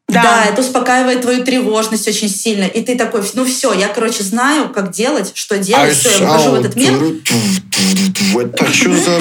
[0.10, 0.46] Да.
[0.46, 2.64] это успокаивает твою тревожность очень сильно.
[2.64, 6.52] И ты такой, ну все, я, короче, знаю, как делать, что делать, все, я выхожу
[6.52, 6.94] в этот мир.
[8.40, 9.20] Это что за...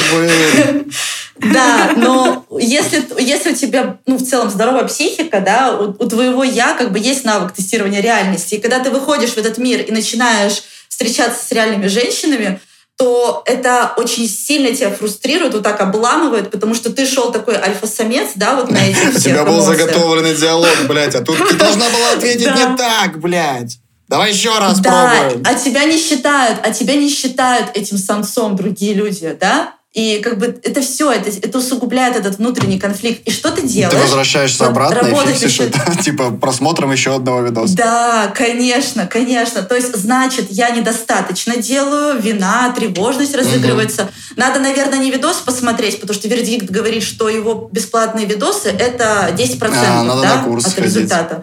[1.38, 6.42] Да, но если, если у тебя, ну, в целом здоровая психика, да, у, у твоего
[6.44, 8.54] я как бы есть навык тестирования реальности.
[8.54, 12.58] И когда ты выходишь в этот мир и начинаешь встречаться с реальными женщинами,
[12.96, 18.30] то это очень сильно тебя фрустрирует, вот так обламывает, потому что ты шел такой альфа-самец,
[18.36, 22.12] да, вот на этих У тебя был заготовленный диалог, блядь, а тут ты должна была
[22.12, 23.78] ответить не так, блядь.
[24.08, 25.42] Давай еще раз Да, пробуем.
[25.44, 29.74] а тебя не считают, а тебя не считают этим самцом другие люди, да?
[29.96, 33.26] И как бы это все, это, это усугубляет этот внутренний конфликт.
[33.26, 33.94] И что ты делаешь?
[33.94, 37.74] Ты возвращаешься Вот обратно и фиксишь еще- это, типа, просмотром еще одного видоса.
[37.74, 39.62] Да, конечно, конечно.
[39.62, 44.10] То есть, значит, я недостаточно делаю, вина, тревожность разыгрывается.
[44.36, 49.72] Надо, наверное, не видос посмотреть, потому что вердикт говорит, что его бесплатные видосы— это 10%
[49.82, 50.94] А, надо да, на курс от сходить.
[50.94, 51.42] результата.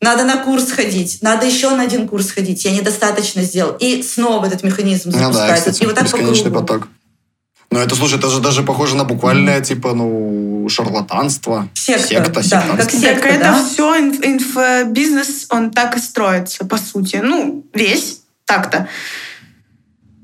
[0.00, 2.64] Надо на курс ходить, надо еще на один курс ходить.
[2.64, 3.74] Я недостаточно сделал.
[3.80, 5.56] И снова этот механизм Ну да, запускается.
[5.72, 6.60] кстати, и вот так по бесконечный кругу.
[6.60, 6.88] поток.
[7.70, 11.68] Ну, это, слушай, это же даже похоже на буквальное, типа, ну, шарлатанство.
[11.74, 13.64] Секта, Секта, да, как Так секта, это да?
[13.64, 17.20] все инфобизнес, он так и строится, по сути.
[17.22, 18.88] Ну, весь так-то.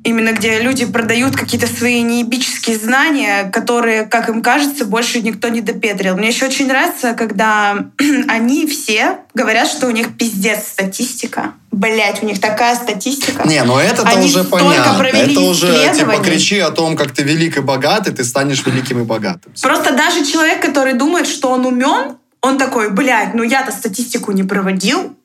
[0.05, 5.62] Именно где люди продают какие-то свои неебические знания, которые, как им кажется, больше никто не
[5.62, 6.14] допетрил.
[6.17, 7.87] Мне еще очень нравится, когда
[8.29, 11.55] они все говорят, что у них пиздец статистика.
[11.73, 13.49] Блять, у них такая статистика.
[13.49, 15.03] Не, ну Они уже понятно.
[15.03, 19.01] Это уже, типа, кричи о том, как ты велик и богат, и ты станешь великим
[19.01, 19.53] и богатым.
[19.61, 24.43] Просто даже человек, который думает, что он умен, он такой, блядь, ну я-то статистику не
[24.43, 25.17] проводил,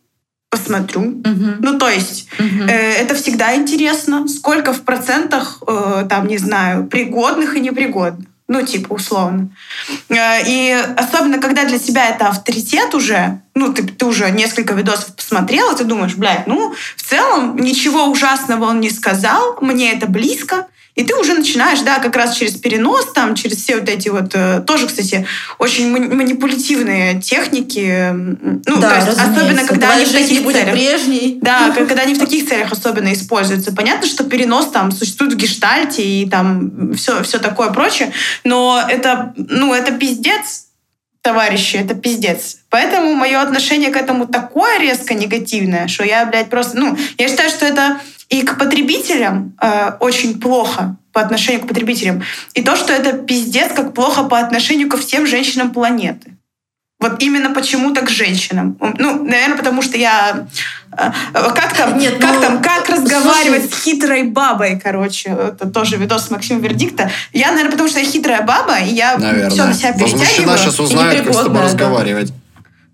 [0.59, 1.01] посмотрю.
[1.01, 2.67] Мгм, Ну, то есть, мгм.
[2.67, 4.27] э, это всегда интересно.
[4.27, 8.27] Сколько в процентах, э, там, не знаю, пригодных и непригодных.
[8.47, 9.49] Ну, типа, условно.
[10.09, 15.15] Э, И особенно, когда для тебя это авторитет уже, ну, ты, ты уже несколько видосов
[15.15, 20.07] посмотрел, и ты думаешь, блядь, ну, в целом ничего ужасного он не сказал, мне это
[20.07, 24.09] близко, и ты уже начинаешь, да, как раз через перенос, там, через все вот эти
[24.09, 25.25] вот, э, тоже, кстати,
[25.57, 30.73] очень мани- манипулятивные техники, ну, да, то есть, особенно, когда они в таких будет целях.
[30.73, 31.39] прежней.
[31.41, 33.71] Да, когда они в таких целях особенно используются.
[33.71, 38.11] Понятно, что перенос там существует в гештальте и там все, все такое прочее,
[38.43, 40.65] но это, ну, это пиздец,
[41.21, 42.57] товарищи, это пиздец.
[42.69, 46.77] Поэтому мое отношение к этому такое резко негативное, что я, блядь, просто...
[46.77, 47.99] Ну, я считаю, что это
[48.29, 52.23] и к потребителям э, очень плохо по отношению к потребителям.
[52.53, 56.33] И то, что это пиздец, как плохо по отношению ко всем женщинам планеты.
[57.01, 58.77] Вот именно почему-то к женщинам.
[58.97, 60.47] Ну, наверное, потому что я...
[60.91, 63.79] э, Как там, Нет, как, ну, там, как разговаривать слушай.
[63.79, 65.29] с хитрой бабой, короче.
[65.29, 67.09] Это тоже видос Максима Вердикта.
[67.31, 69.65] Я, наверное, потому что я хитрая баба, и я все Наверное.
[69.67, 70.57] на себя Возмущена перетягиваю.
[70.57, 71.63] сейчас узнает, как с тобой да.
[71.63, 72.33] разговаривать.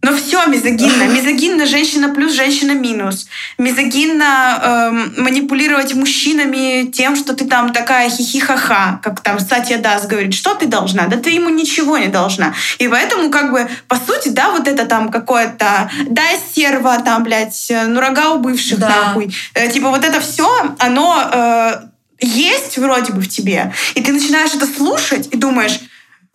[0.06, 1.04] Но все мизогинно.
[1.08, 3.26] Мизогинно женщина плюс, женщина минус.
[3.58, 10.36] Мизогинно эм, манипулировать мужчинами тем, что ты там такая хихихаха, как там Сатья Дас говорит,
[10.36, 11.08] что ты должна?
[11.08, 12.54] Да ты ему ничего не должна.
[12.78, 16.22] И поэтому, как бы, по сути, да, вот это там какое-то, да,
[16.56, 18.90] серва, там, блядь, э, ну рога у бывших, Да.
[18.90, 19.36] нахуй.
[19.56, 21.72] Э, типа вот это все, оно э,
[22.20, 23.74] есть вроде бы в тебе.
[23.96, 25.80] И ты начинаешь это слушать и думаешь,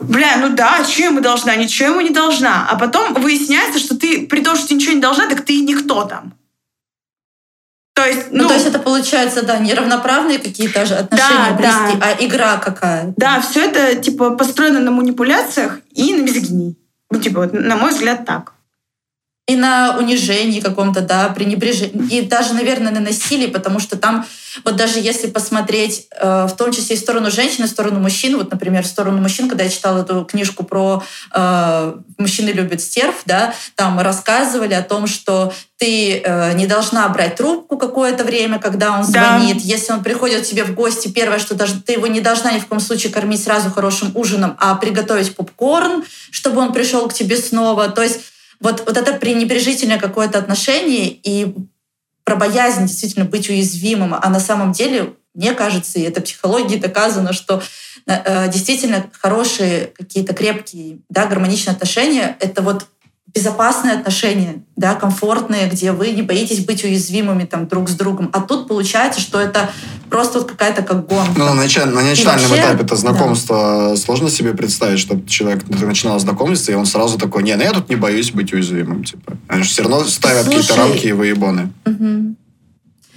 [0.00, 2.66] Бля, ну да, что ему должна, ничего ему не должна.
[2.70, 5.60] А потом выясняется, что ты, при том, что ты ничего не должна, так ты и
[5.60, 6.34] никто там.
[7.94, 12.00] То есть, Ну, ну, то есть это получается, да, неравноправные какие-то же отношения Да, близкие,
[12.00, 12.06] да.
[12.06, 13.12] а игра какая?
[13.18, 16.76] да, все это типа построено на манипуляциях и на мизогинии.
[17.10, 18.54] Ну, типа, вот, на мой взгляд, так.
[19.50, 22.18] И на унижении каком-то, да, пренебрежении.
[22.18, 24.24] И даже, наверное, на насилии, потому что там,
[24.64, 27.98] вот даже если посмотреть, э, в том числе и в сторону женщин, и в сторону
[28.00, 31.02] мужчин, вот, например, в сторону мужчин, когда я читала эту книжку про
[31.34, 37.36] э, «Мужчины любят стерв», да, там рассказывали о том, что ты э, не должна брать
[37.36, 39.38] трубку какое-то время, когда он Да.
[39.38, 39.62] звонит.
[39.62, 42.60] Если он приходит к тебе в гости, первое, что даже, ты его не должна ни
[42.60, 47.36] в коем случае кормить сразу хорошим ужином, а приготовить попкорн, чтобы он пришел к тебе
[47.36, 47.88] снова.
[47.88, 48.20] То есть
[48.60, 51.54] вот, вот это пренебрежительное какое-то отношение и
[52.24, 54.14] про боязнь действительно быть уязвимым.
[54.14, 57.62] А на самом деле, мне кажется, и это психологией доказано, что
[58.06, 62.86] э, действительно хорошие какие-то крепкие, да, гармоничные отношения— это вот
[63.34, 68.30] безопасные отношения, да, комфортные, где вы не боитесь быть уязвимыми там друг с другом.
[68.32, 69.70] А тут получается, что это
[70.08, 71.32] просто вот какая-то как гонка.
[71.36, 72.96] Ну, на, началь- на начальном вообще, этапе-то да.
[72.96, 77.72] знакомства сложно себе представить, что человек начинал знакомиться, и он сразу такой, не, ну я
[77.72, 79.36] тут не боюсь быть уязвимым, типа.
[79.48, 82.36] Они же все равно ставят какие-то рамки и выебаны, Мгм.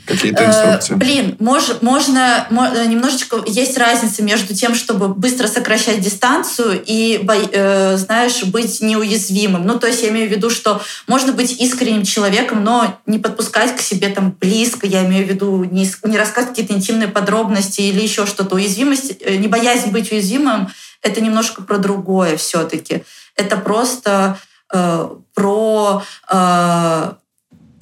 [0.06, 0.94] Какие-то Э, инструкции.
[0.96, 7.24] Блин, мож- можно, мо- э, немножечко есть разница между тем, чтобы быстро сокращать дистанцию и,
[7.26, 9.66] э, знаешь, быть неуязвимым.
[9.66, 13.76] Ну, то есть я имею в виду, что можно быть искренним человеком, но не подпускать
[13.76, 14.86] к себе там близко.
[14.88, 18.56] Я имею в виду не, не рассказывать какие-то интимные подробности или еще что-то.
[18.56, 20.70] Уязвимость, э, не боязнь быть уязвимым,
[21.02, 23.04] это немножко про другое все-таки.
[23.36, 24.38] Это просто
[24.74, 27.12] э, про э,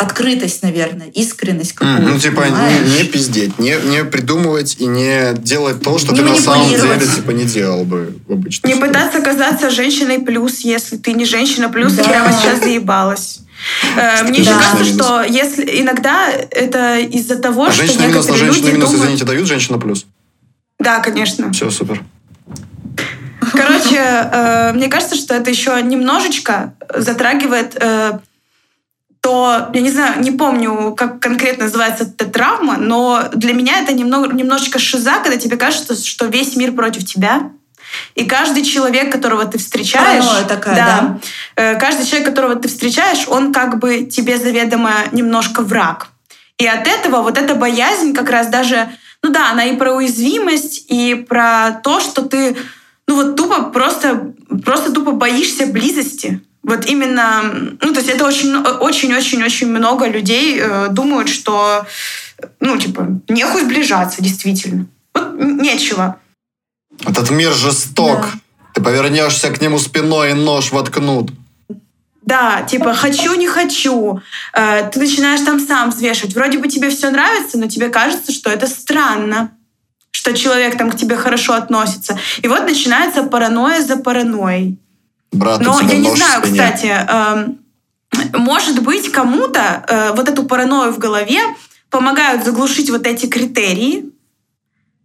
[0.02, 2.02] открытость, наверное, искренность какую-то.
[2.02, 2.88] Ну, типа, понимаешь?
[2.88, 6.68] не, не пиздеть, не, не придумывать и не делать то, что Не ты на самом
[6.68, 11.26] деле, типа, не делал бы в обычной Не пытаться казаться женщиной плюс, если ты не
[11.26, 12.04] женщина плюс, и Да.
[12.04, 13.40] прямо сейчас заебалась.
[13.96, 18.32] Э, Мне еще кажется, что если иногда это из-за того, А что женщина минус на
[18.32, 19.04] некоторые женщина люди минус, думают...
[19.06, 20.06] извините, дают женщина плюс?
[20.80, 21.52] Да, конечно.
[21.54, 22.02] Все, супер.
[23.54, 28.20] Короче, э, мне кажется, что это еще немножечко затрагивает э,
[29.22, 33.94] то, я не знаю, не помню, как конкретно называется эта травма, но для меня это
[33.94, 37.52] немного, немножечко шиза, когда тебе кажется, что весь мир против тебя,
[38.16, 41.20] и каждый человек, которого ты встречаешь, Паранойя такая, да.
[41.56, 46.08] э, каждый человек, которого ты встречаешь, он как бы тебе заведомо немножко враг.
[46.58, 48.90] И от этого вот эта боязнь как раз даже,
[49.24, 52.56] ну да, она и про уязвимость, и про то, что ты,
[53.08, 56.42] ну вот тупо просто, просто тупо боишься близости.
[56.64, 57.42] Вот именно,
[57.82, 61.88] ну то есть это очень, очень, очень, очень много людей э, думают, что,
[62.60, 64.86] ну типа, нехуй сближаться, действительно.
[65.14, 66.18] Вот нечего.
[67.06, 68.22] Этот мир жесток.
[68.22, 68.40] Да.
[68.74, 71.32] Ты повернешься к нему спиной и нож воткнут.
[72.22, 74.22] Да, типа хочу, не хочу.
[74.54, 76.36] Э, ты начинаешь там сам взвешивать.
[76.36, 79.52] Вроде бы тебе все нравится, но тебе кажется, что это странно,
[80.12, 82.20] что человек там к тебе хорошо относится.
[82.44, 84.78] И вот начинается паранойя за паранойей.
[85.32, 87.60] Брат, у Но тебя я не знаю, кстати, эм,
[88.34, 91.40] может быть, кому-то э, вот эту паранойю в голове
[91.90, 94.06] помогают заглушить вот эти критерии.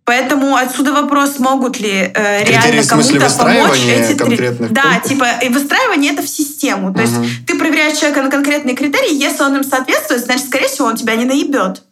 [0.04, 5.08] Поэтому отсюда вопрос, могут ли э, реально кому-то помочь эти три- конкретных Да, пунктов?
[5.10, 6.94] типа и выстраивание это в систему.
[6.94, 7.22] То Мгм.
[7.24, 10.96] есть ты проверяешь человека на конкретные критерии, если он им соответствует, значит, скорее всего, он
[10.96, 11.82] тебя не наебет.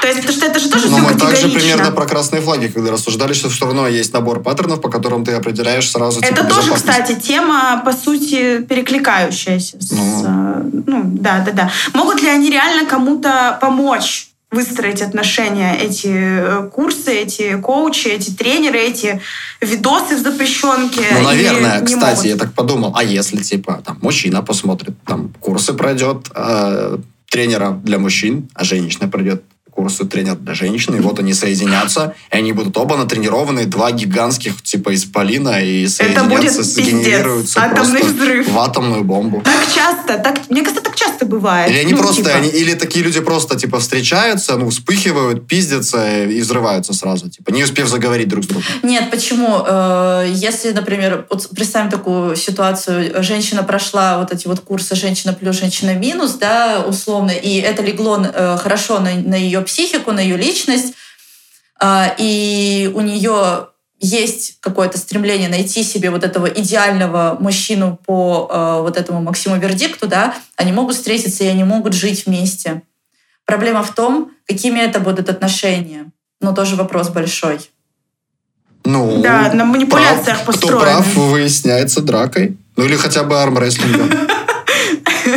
[0.00, 2.68] То есть, потому что это же тоже Но все мы также примерно про красные флаги,
[2.68, 6.44] когда рассуждали, что все равно есть набор паттернов, по которым ты определяешь сразу типа, Это
[6.44, 7.02] тоже, безопасность.
[7.04, 9.76] кстати, тема, по сути, перекликающаяся.
[9.80, 10.24] С, Ну.
[10.24, 11.70] э, ну, да, да, да.
[11.94, 18.78] Могут ли они реально кому-то помочь выстроить отношения, эти э, курсы, эти коучи, эти тренеры,
[18.78, 19.20] эти
[19.60, 21.02] видосы в запрещенке?
[21.12, 22.24] Ну, наверное, кстати, могут?
[22.24, 27.98] я так подумал, а если, типа, там, мужчина посмотрит, там, курсы пройдет э, тренера для
[27.98, 29.42] мужчин, а женщина пройдет
[29.78, 34.60] курсы тренера для женщин, и вот они соединятся, и они будут оба натренированы, два гигантских,
[34.60, 38.48] типа, исполина, и соединятся, сгенерируются Атомный просто взрыв.
[38.48, 39.40] в атомную бомбу.
[39.44, 41.70] Так часто, так, мне кажется, так часто бывает.
[41.70, 46.24] Или они Ну, просто, типа, они, или такие люди просто, типа, встречаются, ну, вспыхивают, пиздятся
[46.24, 48.66] и взрываются сразу, типа, не успев заговорить друг с другом.
[48.82, 49.62] Нет, почему?
[49.64, 55.56] Э, Если, например, вот представим такую ситуацию, женщина прошла вот эти вот курсы «женщина плюс,
[55.60, 60.36] женщина минус», да, условно, и это легло э, хорошо на, на ее психику, на ее
[60.36, 60.94] личность,
[61.80, 63.68] а, и у нее
[64.00, 70.06] есть какое-то стремление найти себе вот этого идеального мужчину по э, вот этому Максиму Вердикту,
[70.06, 72.82] да, они могут встретиться и они могут жить вместе.
[73.44, 76.06] Проблема в том, какими это будут отношения.
[76.40, 77.58] Ну, тоже вопрос большой.
[78.84, 80.80] Ну, Да, на манипуляциях прав, Кто построено.
[80.80, 82.56] прав, выясняется дракой.
[82.76, 84.10] Ну, или хотя бы армрестлингом.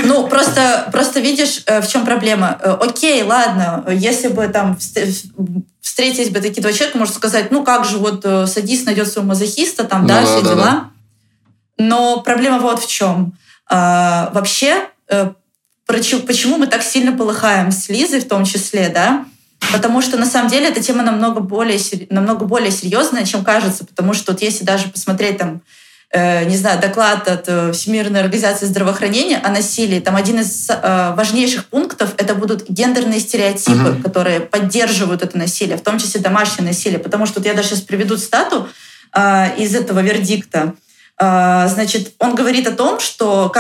[0.04, 2.60] Ну, просто, просто видишь, э, в чем проблема.
[2.62, 5.32] Э, Окей, ладно, если бы там вст-
[5.82, 9.30] встретились бы такие два человека, можно сказать, ну как же, вот э, садист найдет своего
[9.30, 10.64] мазохиста, там, Ну да, да, все да, дела.
[10.66, 10.90] да.
[11.78, 13.34] Но проблема вот в чем.
[13.70, 15.32] А, вообще, э,
[15.88, 19.26] почему мы так сильно полыхаем с Лизой в том числе, да?
[19.72, 21.80] Потому что на самом деле эта тема намного более,
[22.10, 23.86] намного более серьезная, чем кажется.
[23.86, 25.60] Потому что вот если даже посмотреть там, э,
[26.14, 31.66] не знаю, доклад от э, Всемирной организации здравоохранения о насилии, там один из э, важнейших
[31.68, 34.04] пунктов это будут гендерные стереотипы, Мгм.
[34.04, 37.00] которые поддерживают это насилие, в том числе домашнее насилие.
[37.00, 38.68] Потому что вот я даже сейчас приведу цитату
[39.14, 40.74] э, из этого вердикта.
[41.20, 43.54] Значит, он говорит о том, что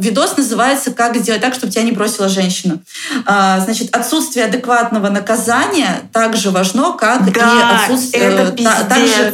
[0.00, 2.80] видос называется «Как сделать так, чтобы тебя не бросила женщина».
[3.24, 8.24] Значит, отсутствие адекватного наказания также важно, как и Да, отсутствие...
[8.24, 9.32] это э, та-.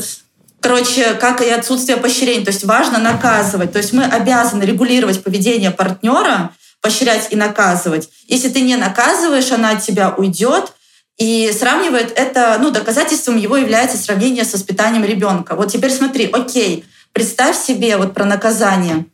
[0.60, 2.44] Короче, как и отсутствие поощрения.
[2.44, 3.72] То есть важно наказывать.
[3.72, 6.50] То есть мы обязаны регулировать поведение партнера,
[6.80, 8.08] поощрять и наказывать.
[8.26, 10.72] Если ты не наказываешь, она от тебя уйдет,
[11.18, 15.56] и сравнивает это, ну, доказательством его является сравнение с воспитанием ребенка.
[15.56, 19.06] Вот теперь смотри, окей, представь себе вот про наказание.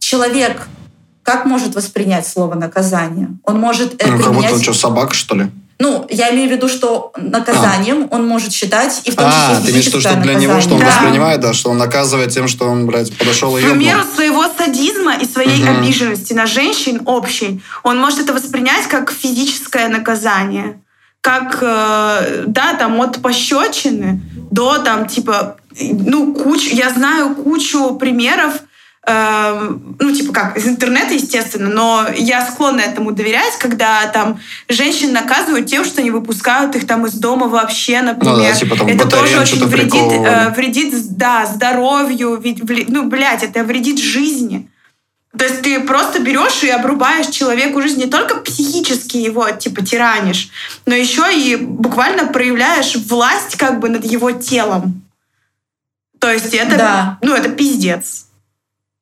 [0.00, 0.66] Человек
[1.22, 3.28] как может воспринять слово наказание?
[3.44, 4.54] Он может это Ну, как будто принять...
[4.54, 5.50] он что, собака, что ли?
[5.82, 9.60] Ну, я имею в виду, что наказанием он может считать и в том числе А,
[9.64, 10.80] ты имеешь в виду, что для него, что он.
[10.80, 10.86] Да.
[10.86, 13.84] воспринимает, да, что он наказывает тем, что он, блядь, подошел и В ёбнул.
[13.84, 15.78] меру своего садизма и своей Мгм.
[15.80, 20.78] обиженности на женщин общей, он может это воспринять как физическое наказание.
[21.20, 24.20] Как, э, да, там, от пощечины
[24.50, 28.52] до, там, типа, ну, кучу, я знаю кучу примеров,
[29.04, 34.38] ну, типа как, из интернета, естественно, но я склонна этому доверять, когда там
[34.68, 38.36] женщин наказывают тем, что не выпускают их там из дома вообще, например.
[38.36, 43.42] Ну да, типа там это тоже очень вредит, э, вредит, да, здоровью, ведь, ну, блядь,
[43.42, 44.68] это вредит жизни.
[45.36, 50.50] То есть ты просто берешь и обрубаешь человеку жизнь, не только психически его типа тиранишь,
[50.86, 55.02] но еще и буквально проявляешь власть как бы над его телом.
[56.20, 57.18] То есть это, Да.
[57.22, 58.26] ну, это пиздец.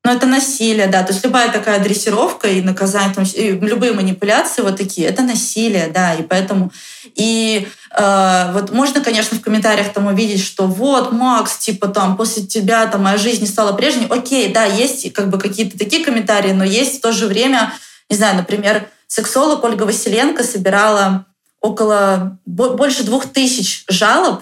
[0.03, 1.03] Но это насилие, да.
[1.03, 5.89] То есть любая такая дрессировка и наказание, там, и любые манипуляции вот такие, это насилие,
[5.93, 6.15] да.
[6.15, 6.71] И поэтому...
[7.13, 12.47] И э, вот можно, конечно, в комментариях там увидеть, что вот, Макс, типа там, после
[12.47, 14.07] тебя там моя жизнь не стала прежней.
[14.09, 17.71] Окей, да, есть как бы какие-то такие комментарии, но есть в то же время,
[18.09, 21.25] не знаю, например, сексолог Ольга Василенко собирала
[21.59, 24.41] около бо- больше двух тысяч жалоб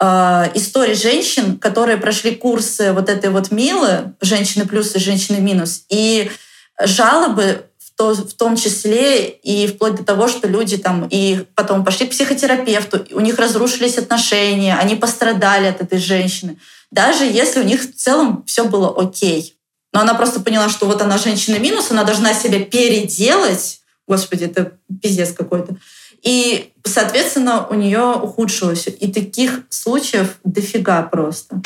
[0.00, 6.30] историй женщин, которые прошли курсы вот этой вот Милы, женщины плюс и женщины минус, и
[6.78, 11.82] жалобы в, то, в том числе и вплоть до того, что люди там и потом
[11.82, 16.58] пошли к психотерапевту, у них разрушились отношения, они пострадали от этой женщины,
[16.90, 19.56] даже если у них в целом все было окей.
[19.92, 23.80] Но она просто поняла, что вот она женщина минус, она должна себя переделать.
[24.06, 25.76] Господи, это пиздец какой-то.
[26.22, 28.88] И, соответственно, у нее ухудшилось.
[29.00, 31.60] И таких случаев дофига просто.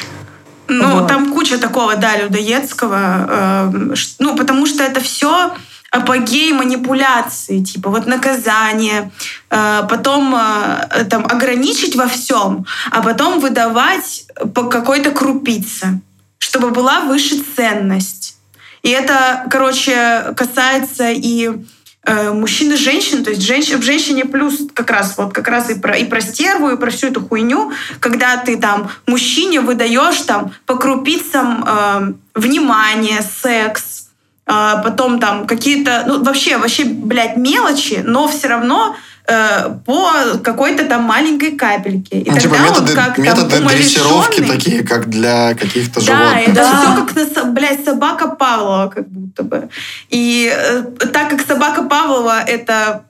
[0.68, 1.08] Ну, Вот.
[1.08, 3.72] там куча такого, да, людоедского.
[3.72, 5.52] э, ну, потому что это все
[5.90, 9.10] апогей манипуляции, типа вот наказание,
[9.50, 16.00] э, потом э, там ограничить во всем, а потом выдавать по какой-то крупице,
[16.38, 18.36] чтобы была выше ценность.
[18.82, 21.50] И это, короче, касается и
[22.06, 25.74] мужчин и женщин, то есть женщ- в женщине плюс как раз вот как раз и
[25.74, 30.52] про и про стерву и про всю эту хуйню, когда ты там мужчине выдаешь там
[30.64, 34.08] по крупицам э, внимание, секс,
[34.46, 38.96] э, потом там какие-то ну вообще вообще блядь мелочи, но все равно
[39.30, 42.20] э, по какой-то там маленькой капельке.
[42.20, 46.00] И Ну, типа тогда он методы, как там методы дрессировки умалишенный- такие, как для каких-то
[46.04, 46.48] да, животных.
[46.48, 47.04] это Да.
[47.06, 49.68] все как, блядь, собака Павлова, как будто бы.
[50.08, 53.04] И э, так как собака Павлова это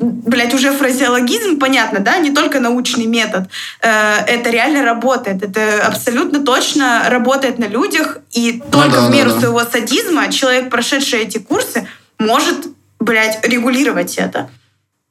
[0.00, 3.48] блядь, уже фразеологизм, понятно, да, не только научный метод,
[3.80, 9.16] э, это реально работает, это абсолютно точно работает на людях, и только да, в да,
[9.16, 9.38] меру да.
[9.40, 11.86] своего садизма человек, прошедший эти курсы,
[12.18, 12.66] может,
[12.98, 14.48] блядь, регулировать это.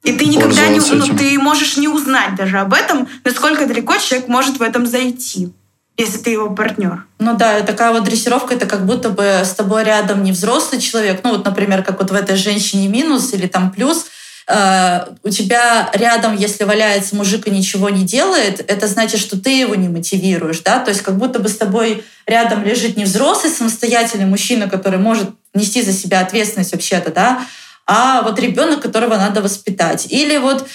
[0.04, 4.28] И ты никогда не, ну, ты можешь не узнать даже об этом, насколько далеко человек
[4.28, 5.52] может в этом зайти,
[5.96, 7.04] если ты его партнер.
[7.18, 11.20] Ну да, такая вот дрессировка, это как будто бы с тобой рядом не взрослый человек,
[11.24, 14.06] ну вот, например, как вот в этой женщине минус или там плюс,
[14.46, 19.58] Э, у тебя рядом, если валяется мужик и ничего не делает, это значит, что ты
[19.58, 23.50] его не мотивируешь, да, то есть как будто бы с тобой рядом лежит не взрослый
[23.50, 27.40] самостоятельный мужчина, который может нести за себя ответственность вообще-то, да,
[27.86, 30.06] а вот ребенок, которого надо воспитать.
[30.10, 30.66] Или вот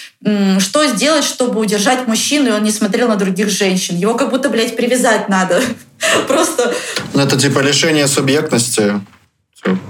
[0.59, 3.97] что сделать, чтобы удержать мужчину, и он не смотрел на других женщин.
[3.97, 5.61] Его как будто, блядь, привязать надо.
[6.27, 6.73] Просто...
[7.13, 9.01] Ну, Это типа лишение субъектности.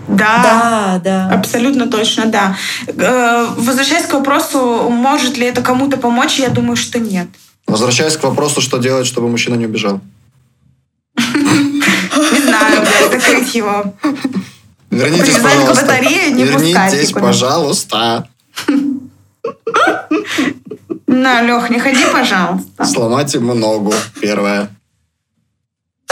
[0.08, 1.30] Да, Да, да.
[1.32, 2.58] абсолютно точно, да.
[2.88, 7.28] Э, Возвращаясь к вопросу, может ли это кому-то помочь, я думаю, что нет.
[7.68, 10.02] Возвращаясь к вопросу, что делать, чтобы мужчина не убежал.
[12.32, 13.94] Не знаю, блядь, закрыть его.
[14.92, 15.86] Вернитесь, Привязать к пожалуйста.
[15.86, 16.64] батарее, не пускать
[16.94, 17.26] Вернитесь, никуда.
[17.28, 18.28] пожалуйста.
[21.08, 22.86] На, Лех, не ходи, пожалуйста.
[22.86, 23.94] Сломать ему ногу.
[24.22, 24.70] Первое.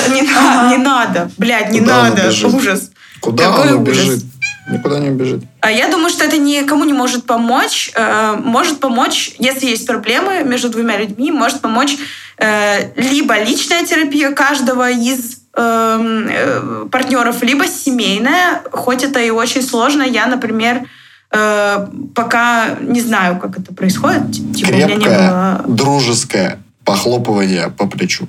[0.09, 2.29] Не надо, не надо, блядь, не Куда надо.
[2.47, 2.91] Ужас.
[3.19, 3.97] Куда Какой он ужас.
[3.97, 4.23] убежит?
[4.69, 5.43] Никуда не убежит.
[5.61, 7.91] А я думаю, что это никому не может помочь.
[7.95, 11.97] Э, Может помочь, если есть проблемы между двумя людьми, может помочь
[12.37, 20.03] э, либо личная терапия каждого из э, партнеров, либо семейная, хоть это и очень сложно.
[20.03, 20.83] Я, например,
[21.31, 24.31] э, пока не знаю, как это происходит.
[24.55, 25.63] Типа, у меня не Крепкое, было...
[25.67, 28.27] дружеское похлопывание по плечу.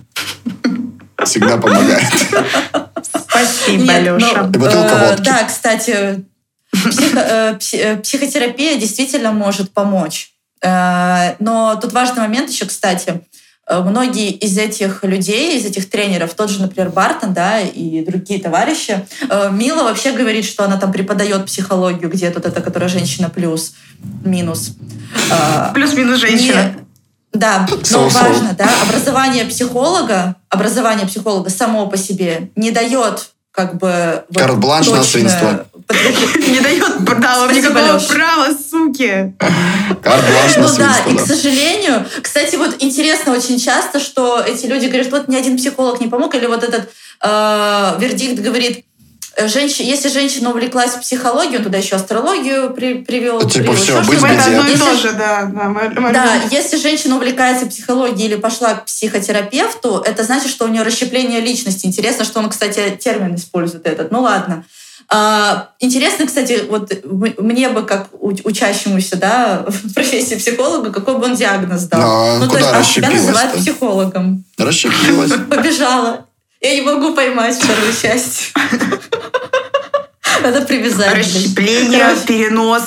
[1.25, 2.09] Всегда помогает.
[3.03, 4.41] Спасибо, Нет, ну, Леша.
[4.43, 5.25] И бутылка э, водки.
[5.25, 6.25] Да, кстати,
[6.73, 10.33] психо- э, пси- э, психотерапия действительно может помочь.
[10.63, 13.23] Э, Но тут важный момент еще, кстати.
[13.69, 18.41] Э, Многие из этих людей, из этих тренеров, тот же, например, Бартон, да, и другие
[18.41, 23.29] товарищи, э, Мила вообще говорит, что она там преподает психологию, где тут это, которая женщина
[23.29, 23.75] плюс,
[24.25, 24.73] минус.
[25.31, 26.77] Э, Плюс-минус женщина.
[27.33, 34.25] да, но важно, да, образование психолога, образование психолога само по себе не дает как бы
[34.29, 35.67] вот Карт-бланш на свинство.
[35.91, 36.85] Не дает
[37.47, 39.35] Спасибо, никакого права, суки.
[40.61, 45.29] Ну да, и, к сожалению, кстати, вот интересно очень часто, что эти люди говорят, вот
[45.29, 46.91] ни один психолог не помог, или вот этот
[47.23, 48.85] э, вердикт говорит,
[49.37, 53.41] э, женщ- если женщина увлеклась психологией, он туда еще астрологию при- привел.
[53.41, 55.45] Типа, привел всё, еще быть одно и Если то же, да.
[55.53, 60.83] да, Да, если женщина увлекается психологией или пошла к психотерапевту, это значит, что у нее
[60.83, 61.87] расщепление личности.
[61.87, 64.11] Интересно, что он, кстати, термин использует этот.
[64.13, 64.65] Ну ладно.
[65.09, 66.93] А, интересно, кстати, вот
[67.39, 72.01] мне бы как учащемуся да, в профессии психолога, какой бы он диагноз дал.
[72.39, 74.45] Но ну, куда то есть, а тебя называют психологом.
[74.59, 75.33] Расщепилась.
[75.51, 76.27] Побежала.
[76.61, 78.53] Я не могу поймать вторую часть.
[80.43, 81.17] Надо привязать.
[81.17, 82.83] Расщепление, перенос.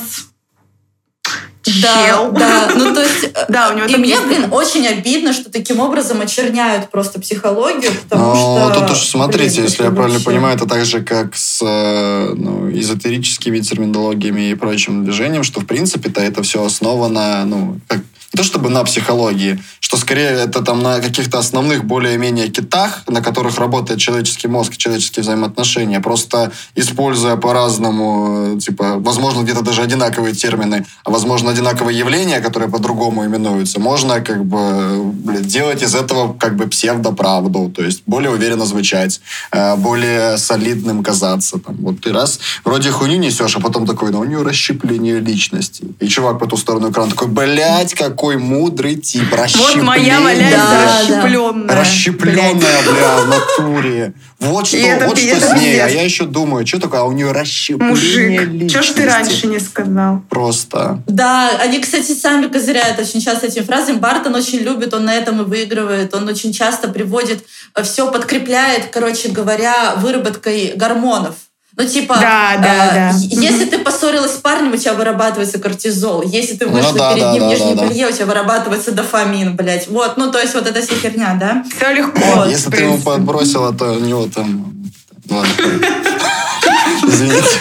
[1.82, 2.32] Да, Чел.
[2.32, 6.22] да, ну то есть, да, у него и мне, блин, очень обидно, что таким образом
[6.22, 8.80] очерняют просто психологию, потому Но что...
[8.80, 10.26] тут уж смотрите, если я правильно вообще...
[10.26, 15.66] понимаю, это так же, как с э, ну, эзотерическими терминологиями и прочим движением, что в
[15.66, 18.02] принципе-то это все основано, ну, как
[18.34, 23.22] не то чтобы на психологии, что скорее это там на каких-то основных более-менее китах, на
[23.22, 30.86] которых работает человеческий мозг, человеческие взаимоотношения, просто используя по-разному, типа, возможно, где-то даже одинаковые термины,
[31.04, 36.56] а возможно, одинаковые явления, которые по-другому именуются, можно как бы блин, делать из этого как
[36.56, 39.22] бы псевдоправду, то есть более уверенно звучать,
[39.52, 41.60] э, более солидным казаться.
[41.60, 41.76] Там.
[41.82, 45.86] Вот ты раз вроде хуйню несешь, а потом такой, ну, у нее расщепление личности.
[46.00, 49.24] И чувак по ту сторону экрана такой, блядь, как какой мудрый тип.
[49.32, 51.76] Вот моя валяется да, расщепленная.
[51.76, 54.14] Расщепленная, бля, в натуре.
[54.38, 55.84] Вот что, это, вот что с ней.
[55.84, 59.48] А я еще думаю, что такое, а у нее расщепление Мужик, что ж ты раньше
[59.48, 60.22] не сказал?
[60.30, 61.02] Просто.
[61.08, 63.98] Да, они, кстати, сами козыряют очень часто этим фразами.
[63.98, 66.14] Бартон очень любит, он на этом и выигрывает.
[66.14, 67.44] Он очень часто приводит,
[67.74, 71.34] э, все подкрепляет, короче говоря, выработкой гормонов.
[71.78, 73.18] Ну, типа, да, да, э, да.
[73.18, 76.22] если ты поссорилась с парнем, у тебя вырабатывается кортизол.
[76.22, 78.26] Если ты вышла ну, да, перед да, ним да, в нижнем да, белье, у тебя
[78.26, 79.88] вырабатывается дофамин, блядь.
[79.88, 81.64] Вот, ну, то есть вот эта вся херня, да?
[81.74, 82.20] Все легко.
[82.36, 82.50] Вот.
[82.50, 84.84] Если ты ему подбросила, то у него там...
[85.30, 85.50] Ладно.
[87.08, 87.60] Извините.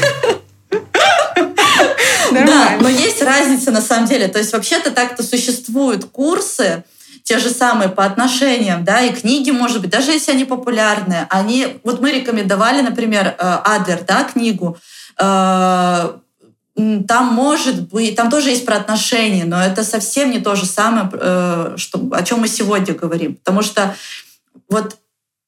[2.32, 4.28] Да, но есть разница на самом деле.
[4.28, 6.84] То есть вообще-то так-то существуют курсы,
[7.24, 11.80] те же самые по отношениям, да, и книги, может быть, даже если они популярные, они,
[11.84, 14.76] вот мы рекомендовали, например, э, Адлер, да, книгу,
[15.18, 16.12] э,
[17.08, 21.10] там может быть, там тоже есть про отношения, но это совсем не то же самое,
[21.12, 23.94] э, что, о чем мы сегодня говорим, потому что
[24.68, 24.96] вот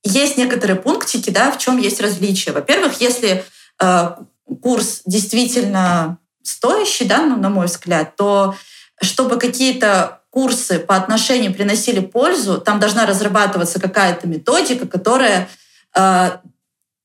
[0.04, 2.52] есть некоторые пунктики, да, в чем есть различия.
[2.52, 3.44] Во-первых, если
[4.60, 8.54] курс действительно стоящий, да, ну, на мой взгляд, то
[9.00, 15.46] чтобы какие-то курсы по отношению приносили пользу, там должна разрабатываться какая-то методика, которая
[15.94, 16.30] э,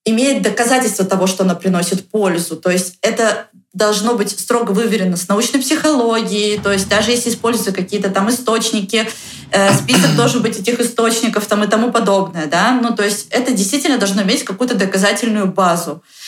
[0.05, 2.55] имеет доказательство того, что она приносит пользу.
[2.55, 7.73] То есть это должно быть строго выверено с научной психологией, то есть даже если используются
[7.73, 9.09] какие-то там источники,
[9.51, 13.51] э, список должен быть этих источников там и тому подобное, да, ну то есть это
[13.51, 16.01] действительно должно иметь какую-то доказательную базу.
[16.01, 16.26] Э,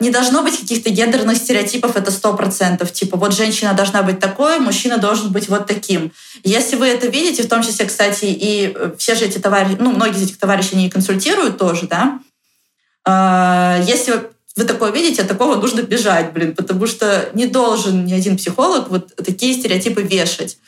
[0.00, 2.92] не должно быть каких-то гендерных стереотипов, это сто процентов.
[2.92, 6.12] Типа, вот женщина должна быть такой, мужчина должен быть вот таким.
[6.44, 9.90] Если вы это видите, в том числе, кстати, и э, все же эти товарищи, ну,
[9.92, 12.20] многие из этих товарищей не консультируют тоже, да,
[13.06, 18.14] э, если вы такое видите, от такого нужно бежать, блин, потому что не должен ни
[18.14, 20.58] один психолог вот такие стереотипы вешать.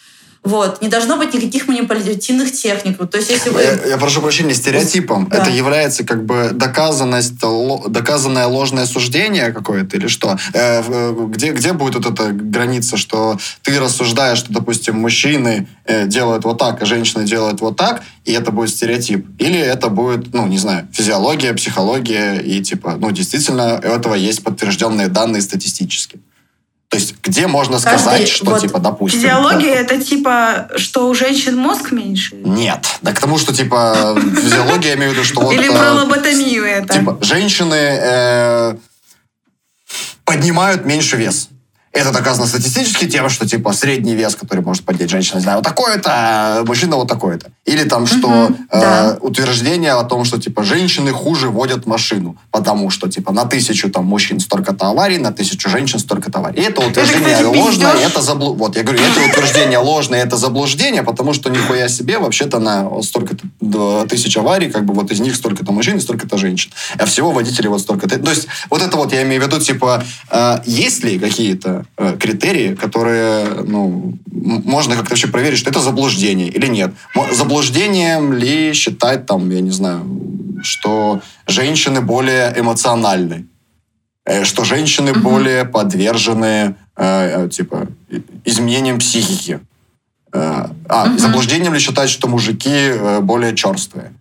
[0.48, 0.80] Вот.
[0.80, 2.98] Не должно быть никаких манипулятивных техник.
[2.98, 3.60] Вот, то есть, если вы...
[3.60, 5.28] я, я прошу прощения, стереотипом.
[5.28, 5.42] Да.
[5.42, 7.34] Это является как бы доказанность,
[7.88, 10.38] доказанное ложное суждение какое-то или что?
[10.54, 16.06] Э, э, где, где будет вот эта граница, что ты рассуждаешь, что, допустим, мужчины э,
[16.06, 19.26] делают вот так, а женщины делают вот так, и это будет стереотип?
[19.38, 24.42] Или это будет, ну, не знаю, физиология, психология, и типа, ну, действительно, у этого есть
[24.42, 26.20] подтвержденные данные статистически?
[26.88, 29.20] То есть где можно сказать, Каждый, что вот, типа, допустим...
[29.20, 32.36] Физиология да, это типа, что у женщин мозг меньше?
[32.36, 32.86] Нет.
[33.02, 35.52] Да к тому, что типа физиология, я имею в виду, что вот...
[35.52, 36.94] Или про лоботомию это?
[36.94, 38.76] Типа женщины э,
[40.24, 41.50] поднимают меньше вес.
[41.98, 45.64] Это доказано статистически тем, что типа средний вес, который может поднять женщина, не знаю, вот
[45.64, 47.50] такой-то, а мужчина вот такой-то.
[47.64, 49.18] Или там, что угу, э, да.
[49.20, 54.04] утверждение о том, что типа женщины хуже водят машину, потому что типа на тысячу там
[54.04, 56.60] мужчин столько-то аварий, на тысячу женщин столько-то аварий.
[56.60, 58.10] И это утверждение это, кстати, ложное, пиздешь?
[58.10, 58.54] это заблу...
[58.54, 64.06] Вот, я говорю, это утверждение ложное, это заблуждение, потому что нихуя себе вообще-то на столько-то
[64.08, 66.70] тысяч аварий, как бы вот из них столько-то мужчин столько-то женщин.
[66.96, 68.18] А всего водителей вот столько-то.
[68.18, 72.16] То есть вот это вот я имею в виду, типа, э, есть ли какие-то Э,
[72.16, 76.92] критерии, которые ну, можно как-то вообще проверить, что это заблуждение или нет.
[77.32, 80.06] Заблуждением ли считать, там, я не знаю,
[80.62, 83.46] что женщины более эмоциональны,
[84.24, 85.20] э, что женщины угу.
[85.20, 87.88] более подвержены э, типа
[88.44, 89.58] изменениям психики.
[90.32, 90.70] А,
[91.08, 91.18] угу.
[91.18, 94.12] заблуждением ли считать, что мужики более черствые?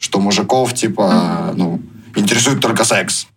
[0.00, 1.58] Что мужиков, типа, угу.
[1.58, 1.80] ну,
[2.16, 3.28] интересует только секс?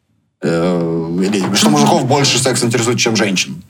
[0.42, 3.62] Э, или что мужиков больше секс интересует, чем женщин.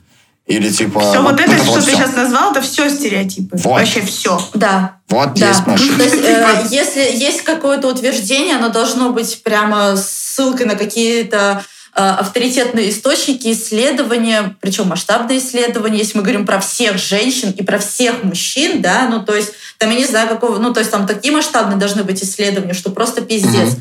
[0.46, 1.00] Или типа...
[1.00, 1.96] Все вот, вот это, что вот ты все.
[1.96, 3.56] сейчас назвал, это все стереотипы.
[3.56, 3.80] Вот.
[3.80, 4.38] Вообще все.
[4.52, 4.98] Да.
[5.08, 5.48] Вот да.
[5.48, 5.96] есть машина.
[5.96, 11.64] То есть, э, если есть какое-то утверждение, оно должно быть прямо ссылкой на какие-то
[11.94, 18.24] авторитетные источники, исследования, причем масштабные исследования, если мы говорим про всех женщин и про всех
[18.24, 21.32] мужчин, да, ну то есть там я не знаю какого, ну то есть там такие
[21.32, 23.74] масштабные должны быть исследования, что просто пиздец.
[23.74, 23.80] Mm-hmm.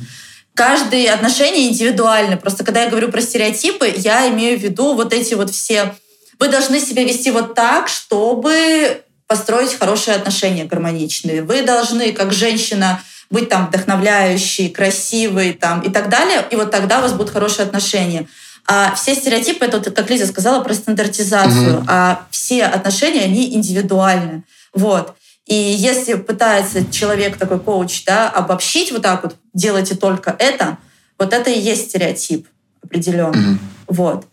[0.54, 2.38] Каждые отношения индивидуальны.
[2.38, 5.96] Просто когда я говорю про стереотипы, я имею в виду вот эти вот все...
[6.40, 11.44] Вы должны себя вести вот так, чтобы построить хорошие отношения гармоничные.
[11.44, 17.00] Вы должны, как женщина, быть там вдохновляющей, красивой там, и так далее, и вот тогда
[17.00, 18.28] у вас будут хорошие отношения.
[18.66, 21.86] А все стереотипы, это, как Лиза сказала, про стандартизацию, угу.
[21.88, 24.44] а все отношения, они индивидуальны.
[24.74, 25.16] Вот.
[25.46, 30.78] И если пытается человек, такой коуч, да, обобщить вот так вот, делайте только это,
[31.20, 32.48] вот это и есть стереотип
[32.82, 33.36] определенно.
[33.36, 33.58] Mm-hmm.
[33.88, 34.26] Вот.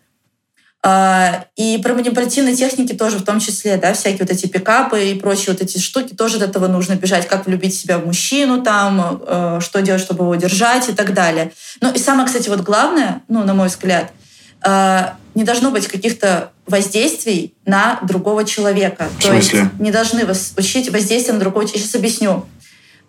[0.82, 5.14] А, и про манипулятивные техники тоже в том числе, да, всякие вот эти пикапы и
[5.14, 9.22] прочие вот эти штуки, тоже от этого нужно бежать, как влюбить себя в мужчину там,
[9.26, 11.52] э, что делать, чтобы его держать и так далее.
[11.82, 14.10] Ну и самое, кстати, вот главное, ну, на мой взгляд,
[14.64, 19.08] э, не должно быть каких-то воздействий на другого человека.
[19.18, 21.86] В То есть не должны вас учить воздействие на другого человека.
[21.86, 22.46] Сейчас объясню.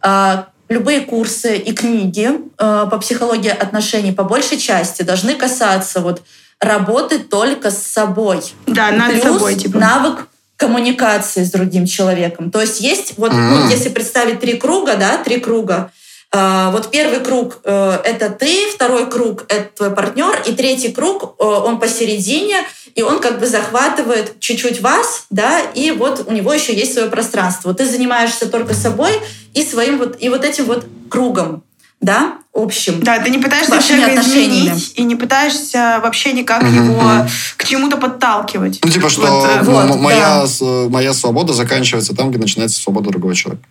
[0.02, 6.24] А, любые курсы и книги а, по психологии отношений по большей части должны касаться вот
[6.62, 8.42] работы только с собой.
[8.68, 9.56] Да, над Плюс собой.
[9.56, 9.78] Типа.
[9.78, 12.52] навык коммуникации с другим человеком.
[12.52, 13.50] То есть есть вот, mm-hmm.
[13.50, 15.92] ну, если представить три круга, да, три круга,
[16.34, 21.36] а, вот первый круг э,— это ты, второй круг— это твой партнер, и третий круг
[21.38, 22.56] э,— он посередине,
[22.96, 27.10] и он как бы захватывает чуть-чуть вас, да, и вот у него еще есть свое
[27.10, 27.74] пространство.
[27.74, 29.20] Ты занимаешься только собой
[29.54, 31.64] и своим вот, и вот этим вот кругом,
[32.02, 33.02] да, общим.
[33.02, 36.86] Да, ты не пытаешься человека изменить и не пытаешься вообще никак mm-hmm.
[36.86, 37.28] его
[37.58, 38.80] к чему-то подталкивать.
[38.84, 40.66] Ну, типа, что вот, э, вот, моя, да.
[40.90, 43.64] моя свобода заканчивается там, где начинается свобода другого человека.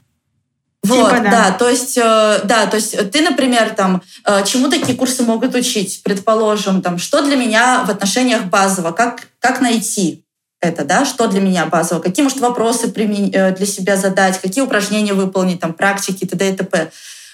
[0.83, 1.31] Вот, типа, да.
[1.31, 5.55] да, то есть, э, да, то есть ты, например, там, э, чему такие курсы могут
[5.55, 10.23] учить, предположим, там, что для меня в отношениях базово, как, как найти
[10.61, 15.13] это, да, что для меня базово, какие, может, вопросы э, для себя задать, какие упражнения
[15.13, 16.51] выполнить, там, практики, т.д.
[16.51, 16.91] и т.п.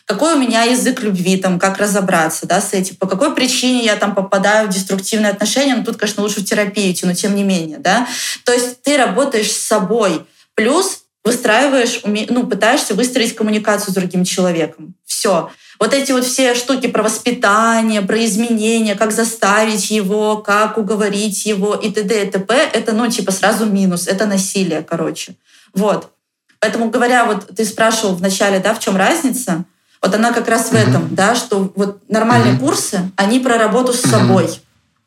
[0.07, 3.97] Какой у меня язык любви, там, как разобраться, да, с этим, по какой причине я
[3.97, 7.43] там попадаю в деструктивные отношения, ну, тут, конечно, лучше в терапию идти, но тем не
[7.43, 8.07] менее, да.
[8.45, 14.95] То есть ты работаешь с собой, плюс выстраиваешь, ну, пытаешься выстроить коммуникацию с другим человеком.
[15.05, 15.51] Все.
[15.81, 21.75] Вот эти вот все штуки про воспитание, про изменения, как заставить его, как уговорить его
[21.75, 22.27] и т.д.
[22.27, 22.55] и т.п.
[22.73, 25.35] Это, ну, типа сразу минус, это насилие, короче.
[25.75, 26.13] Вот.
[26.61, 29.65] Поэтому, говоря, вот ты спрашивал вначале, да, в чем разница,
[30.07, 34.03] вот она как раз в этом, да, что вот нормальные курсы, они про работу с
[34.03, 34.49] собой.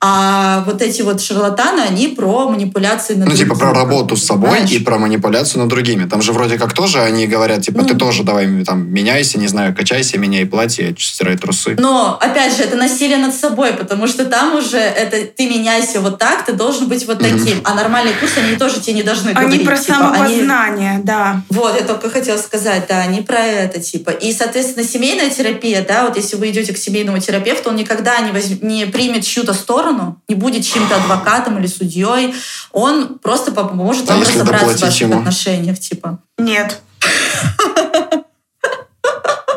[0.02, 4.52] А вот эти вот шарлатаны, они про манипуляции над Ну, типа про работу с собой
[4.52, 4.72] Знаешь?
[4.72, 6.06] и про манипуляцию над другими.
[6.06, 9.48] Там же вроде как тоже они говорят, типа, ну, ты тоже давай там меняйся, не
[9.48, 11.76] знаю, качайся, меняй платье, стирай трусы.
[11.78, 16.18] Но, опять же, это насилие над собой, потому что там уже это ты меняйся вот
[16.18, 17.58] так, ты должен быть вот таким.
[17.58, 17.62] Mm-hmm.
[17.66, 19.54] А нормальные курсы, они тоже тебе не должны говорить.
[19.54, 21.04] Они про типа, самопознание, они...
[21.04, 21.42] да.
[21.50, 24.12] Вот, я только хотела сказать, да, они про это, типа.
[24.12, 28.32] И, соответственно, семейная терапия, да, вот если вы идете к семейному терапевту, он никогда не,
[28.32, 28.66] возьм...
[28.66, 32.34] не примет чью-то сторону, сторону, не будет чьим-то адвокатом или судьей.
[32.72, 35.20] Он просто поможет а вам разобраться в ваших ему?
[35.20, 36.20] отношениях, типа.
[36.38, 36.82] Нет.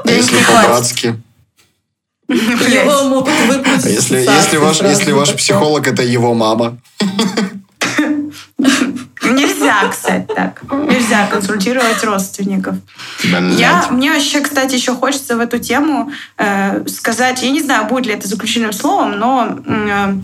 [0.04, 1.22] Если по-братски.
[2.28, 3.84] Его могут выпустить.
[3.84, 6.78] А если, если, ваш, если ваш психолог это его мама?
[9.72, 10.62] Нельзя, кстати, так.
[10.72, 12.76] Нельзя консультировать родственников.
[13.22, 18.06] Я, мне вообще, кстати, еще хочется в эту тему э, сказать, я не знаю, будет
[18.06, 20.14] ли это заключительным словом, но э,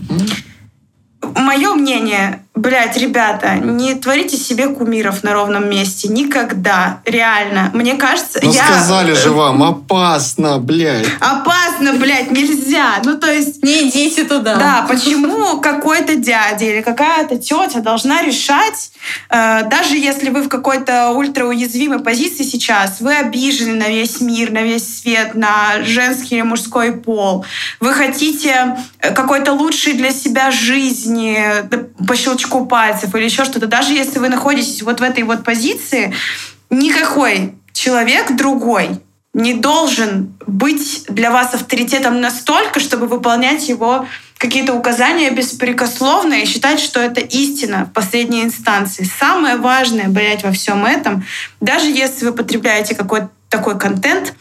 [1.35, 6.07] мое мнение, блядь, ребята, не творите себе кумиров на ровном месте.
[6.09, 7.01] Никогда.
[7.05, 7.71] Реально.
[7.73, 8.63] Мне кажется, ну, я...
[8.63, 11.07] сказали же вам, опасно, блядь.
[11.19, 12.95] Опасно, блядь, нельзя.
[13.03, 13.63] Ну, то есть...
[13.63, 14.55] Не идите туда.
[14.55, 18.91] Да, почему какой-то дядя или какая-то тетя должна решать,
[19.29, 24.63] э, даже если вы в какой-то ультрауязвимой позиции сейчас, вы обижены на весь мир, на
[24.63, 27.45] весь свет, на женский или мужской пол,
[27.79, 31.39] вы хотите э, какой-то лучшей для себя жизни,
[32.05, 36.13] по щелчку пальцев или еще что-то, даже если вы находитесь вот в этой вот позиции,
[36.69, 38.99] никакой человек другой
[39.33, 46.79] не должен быть для вас авторитетом настолько, чтобы выполнять его какие-то указания беспрекословно и считать,
[46.79, 49.03] что это истина в последней инстанции.
[49.03, 51.25] Самое важное, блядь, во всем этом,
[51.59, 54.33] даже если вы потребляете какой-то такой контент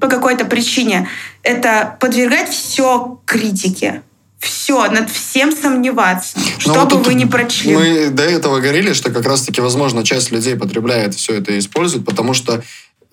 [0.00, 1.08] по какой-то причине,
[1.42, 4.02] это подвергать все критике
[4.46, 7.74] все, над всем сомневаться, что ну, бы вот вы ни прочли.
[7.74, 12.04] Мы до этого говорили, что как раз-таки, возможно, часть людей потребляет все это и использует,
[12.04, 12.62] потому что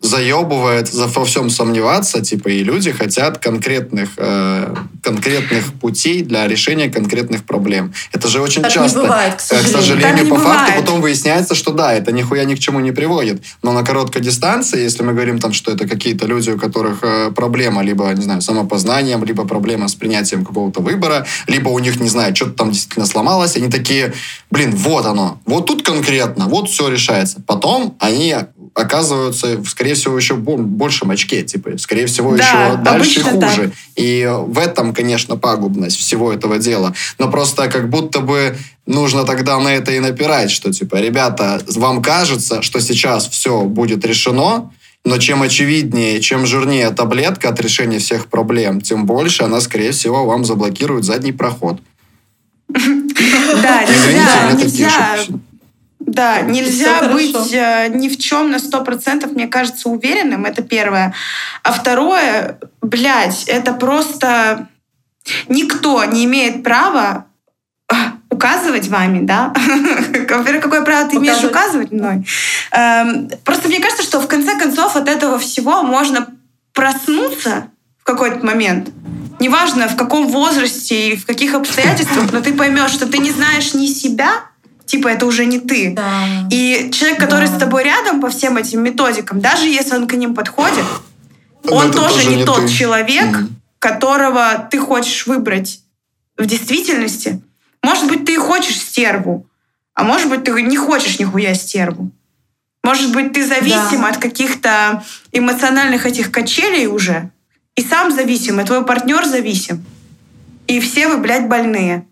[0.03, 6.89] заебывает за, во всем сомневаться, типа, и люди хотят конкретных, э, конкретных путей для решения
[6.89, 7.93] конкретных проблем.
[8.11, 9.01] Это же очень Так не часто.
[9.01, 9.69] бывает, к Э, сожалению.
[9.69, 10.75] К сожалению, не по факту бывает.
[10.85, 13.41] потом выясняется, что да, это нихуя ни к чему не приводит.
[13.63, 17.31] Но на короткой дистанции, если мы говорим там, что это какие-то люди, у которых э,
[17.31, 22.09] проблема либо, не знаю, самопознанием, либо проблема с принятием какого-то выбора, либо у них, не
[22.09, 24.13] знаю, что-то там действительно сломалось, они такие,
[24.51, 27.41] блин, вот оно, вот тут конкретно, вот все решается.
[27.47, 28.35] Потом они
[28.73, 33.49] оказываются, скорее всего, еще бо- большем очке, типа, скорее всего, Да, еще дальше обычно так.
[33.51, 33.71] хуже.
[33.95, 36.93] И в этом, конечно, пагубность всего этого дела.
[37.19, 42.01] Но просто как будто бы нужно тогда на это и напирать, что типа, ребята, вам
[42.01, 44.71] кажется, что сейчас все будет решено,
[45.05, 50.25] но чем очевиднее, чем жирнее таблетка от решения всех проблем, тем больше она, скорее всего,
[50.25, 51.79] вам заблокирует задний проход.
[52.69, 55.17] Да, нельзя, нельзя,
[56.05, 57.49] да, нельзя Всё быть хорошо.
[57.53, 60.45] э, ни в чем на сто процентов, мне кажется, уверенным.
[60.45, 61.13] Это первое.
[61.63, 64.67] А второе, блядь, это просто
[65.47, 67.25] никто не имеет права
[67.91, 67.95] э,
[68.29, 69.53] указывать вами, да?
[70.29, 71.91] Во-первых, какое право ты имеешь Указывать.
[71.91, 72.27] указывать мной?
[72.71, 76.27] Эм, Просто мне кажется, что в конце концов от этого всего можно
[76.73, 77.67] проснуться
[77.99, 78.89] в какой-то момент.
[79.39, 83.73] Неважно, в каком возрасте и в каких обстоятельствах, но ты поймешь, что ты не знаешь
[83.73, 84.41] ни себя,
[84.93, 85.91] типа это уже не ты.
[85.95, 86.47] Да.
[86.51, 87.55] И человек, который Да.
[87.55, 90.85] с тобой рядом по всем этим методикам, даже если он к ним подходит,
[91.63, 92.71] Но он это тоже, не, тот ты.
[92.71, 93.55] человек, Мгм.
[93.79, 95.79] которого ты хочешь выбрать
[96.37, 97.41] в действительности.
[97.81, 99.47] Может быть, ты и хочешь стерву,
[99.95, 102.11] а может быть, ты не хочешь нихуя стерву.
[102.83, 104.09] Может быть, ты зависим Да.
[104.09, 107.31] от каких-то эмоциональных этих качелей уже.
[107.75, 109.83] И сам зависим, и твой партнер зависим.
[110.67, 112.05] И все вы, блядь, больные.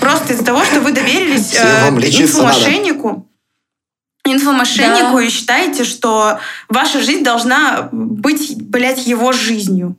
[0.00, 2.58] Просто из-за того, что вы доверились э, лечиться надо.
[2.58, 3.28] инфомошеннику,
[4.24, 5.22] инфомошеннику Да.
[5.22, 9.96] и считаете, что ваша жизнь должна быть, блядь, его жизнью.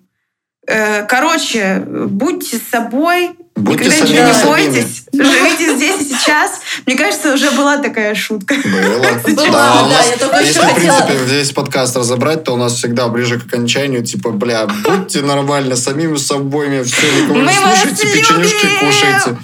[0.67, 6.61] Э, Короче, будьте собой, Будьте никогда ничего не бойтесь, живите здесь и сейчас.
[6.86, 8.55] Мне кажется, уже была такая шутка.
[8.63, 8.99] Было.
[9.36, 12.73] Была, Да, да, нас, я только если, в принципе, весь подкаст разобрать, то у нас
[12.73, 18.67] всегда ближе к окончанию, типа, бля, будьте нормально, самими собой, все, никого не слушайте, печенюшки
[18.80, 19.38] кушайте.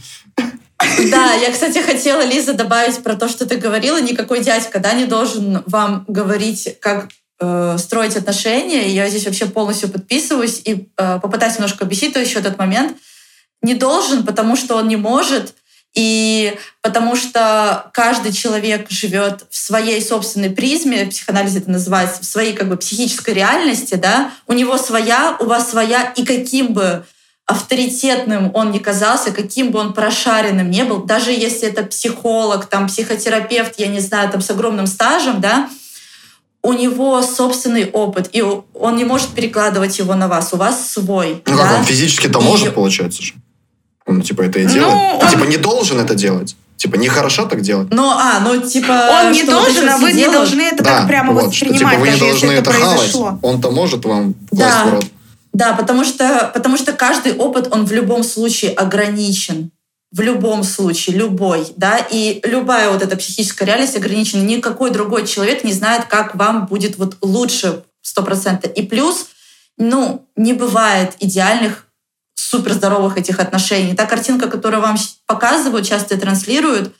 [0.79, 3.99] Да, я, кстати, хотела, Лиза, добавить про то, что ты говорила.
[4.01, 7.09] Никакой дядька, да, не должен вам говорить, как
[7.39, 8.89] э, строить отношения.
[8.89, 12.97] И я здесь вообще полностью подписываюсь и э, попытаюсь немножко объяснить то еще этот момент.
[13.61, 15.53] Не должен, потому что он не может,
[15.95, 22.25] и потому что каждый человек живет в своей собственной призме, в психоанализе это называется, в
[22.25, 27.05] своей как бы психической реальности, да, у него своя, у вас своя, и каким бы
[27.45, 32.87] авторитетным он не казался, каким бы он прошаренным не был, даже если это психолог, там,
[32.87, 35.69] психотерапевт, я не знаю, там, с огромным стажем, да,
[36.63, 41.43] у него собственный опыт, и он не может перекладывать его на вас, у вас свой.
[41.45, 41.63] Ну да?
[41.63, 43.33] как, он физически-то И- может, получается же.
[44.07, 44.93] Он, типа, это и Ну, делает.
[44.93, 46.55] А, он- типа, не должен это делать.
[46.77, 47.87] Типа, нехорошо так делать.
[47.91, 48.91] Ну, а, ну, типа...
[49.23, 50.33] Он не что должен, а вы не делают.
[50.33, 52.69] должны это да, так прямо вот, что, воспринимать, типа, вы не даже должны если это
[52.71, 53.39] это произошло.
[53.41, 54.85] Он-то может вам класть Да.
[54.85, 55.05] в рот.
[55.55, 59.71] Да, потому что, потому что каждый опыт, он в любом случае ограничен.
[60.11, 64.41] В любом случае, любой, да, и любая вот эта психическая реальность ограничена.
[64.41, 68.73] Никакой другой человек не знает, как вам будет вот лучше сто процентов.
[68.73, 69.27] И плюс,
[69.77, 71.87] ну, не бывает идеальных
[72.33, 73.95] суперздоровых этих отношений.
[73.95, 76.93] Та картинка, которую вам показывают, часто и транслируют,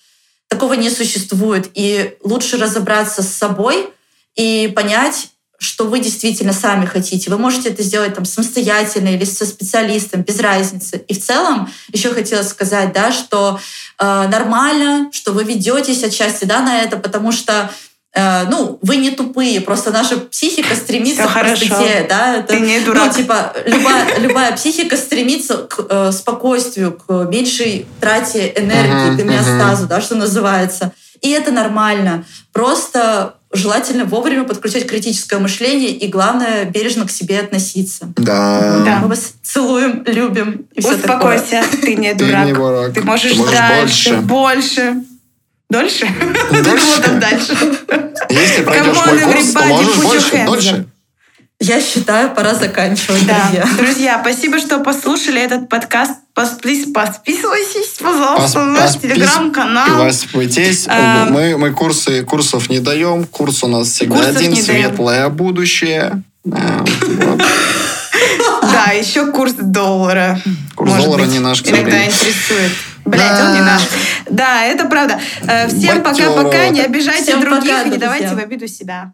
[0.48, 1.70] такого не существует.
[1.74, 3.90] И лучше разобраться с собой
[4.36, 5.28] и понять,
[5.66, 7.32] что вы действительно сами хотите.
[7.32, 11.04] Вы можете это сделать там самостоятельно или со специалистом, без разницы.
[11.08, 13.60] И в целом еще хотела сказать, да, что
[14.00, 17.70] э, нормально, что вы ведетесь отчасти да, на это, потому что
[18.14, 21.66] э, ну, вы не тупые, просто наша психика стремится Всё к хорошо.
[21.66, 23.08] простоте, да, это, Ты не дурак.
[23.08, 29.88] ну, типа, любая, любая психика стремится к э, спокойствию, к меньшей трате энергии, к гомеостазу,
[29.88, 30.92] да, что называется.
[31.22, 32.24] И это нормально.
[32.54, 38.08] Просто желательно вовремя подключать критическое мышление и, главное, бережно к себе относиться.
[38.18, 38.84] Да.
[38.86, 39.00] Да.
[39.00, 41.38] Мы вас целуем, любим и все такое.
[41.38, 42.46] Успокойся, ты не Ты дурак.
[42.46, 42.94] не дурак.
[42.94, 44.92] Ты можешь, Ты можешь дальше, больше.
[44.92, 45.04] больше.
[45.70, 46.08] Дольше?
[46.52, 46.78] Дольше?
[46.94, 47.58] Что там дальше?
[48.30, 50.86] Если пройдешь мой курс, то everybody, можешь put your больше, дольше.
[51.60, 53.40] Я считаю, пора заканчивать, Да.
[53.50, 53.68] друзья.
[53.78, 56.12] Друзья, спасибо, что послушали этот подкаст.
[56.36, 59.98] Поспли- Подписывайтесь, пожалуйста, на наш поспис- телеграм-канал.
[60.00, 60.86] Подписывайтесь.
[60.88, 63.24] А, Мы, мы курсы, курсов не даем.
[63.26, 64.52] Курс у нас всегда один.
[64.52, 64.88] не даем.
[64.90, 66.24] Светлое будущее.
[66.44, 66.84] Да,
[68.92, 70.40] еще курс доллара.
[70.76, 72.72] Курс доллара не наш, к Иногда интересует.
[73.06, 73.84] Блять, он не наш.
[74.30, 75.20] Да, это правда.
[75.44, 76.68] Э, Всем пока-пока.
[76.68, 79.14] Не обижайте других и не давайте в обиду себя.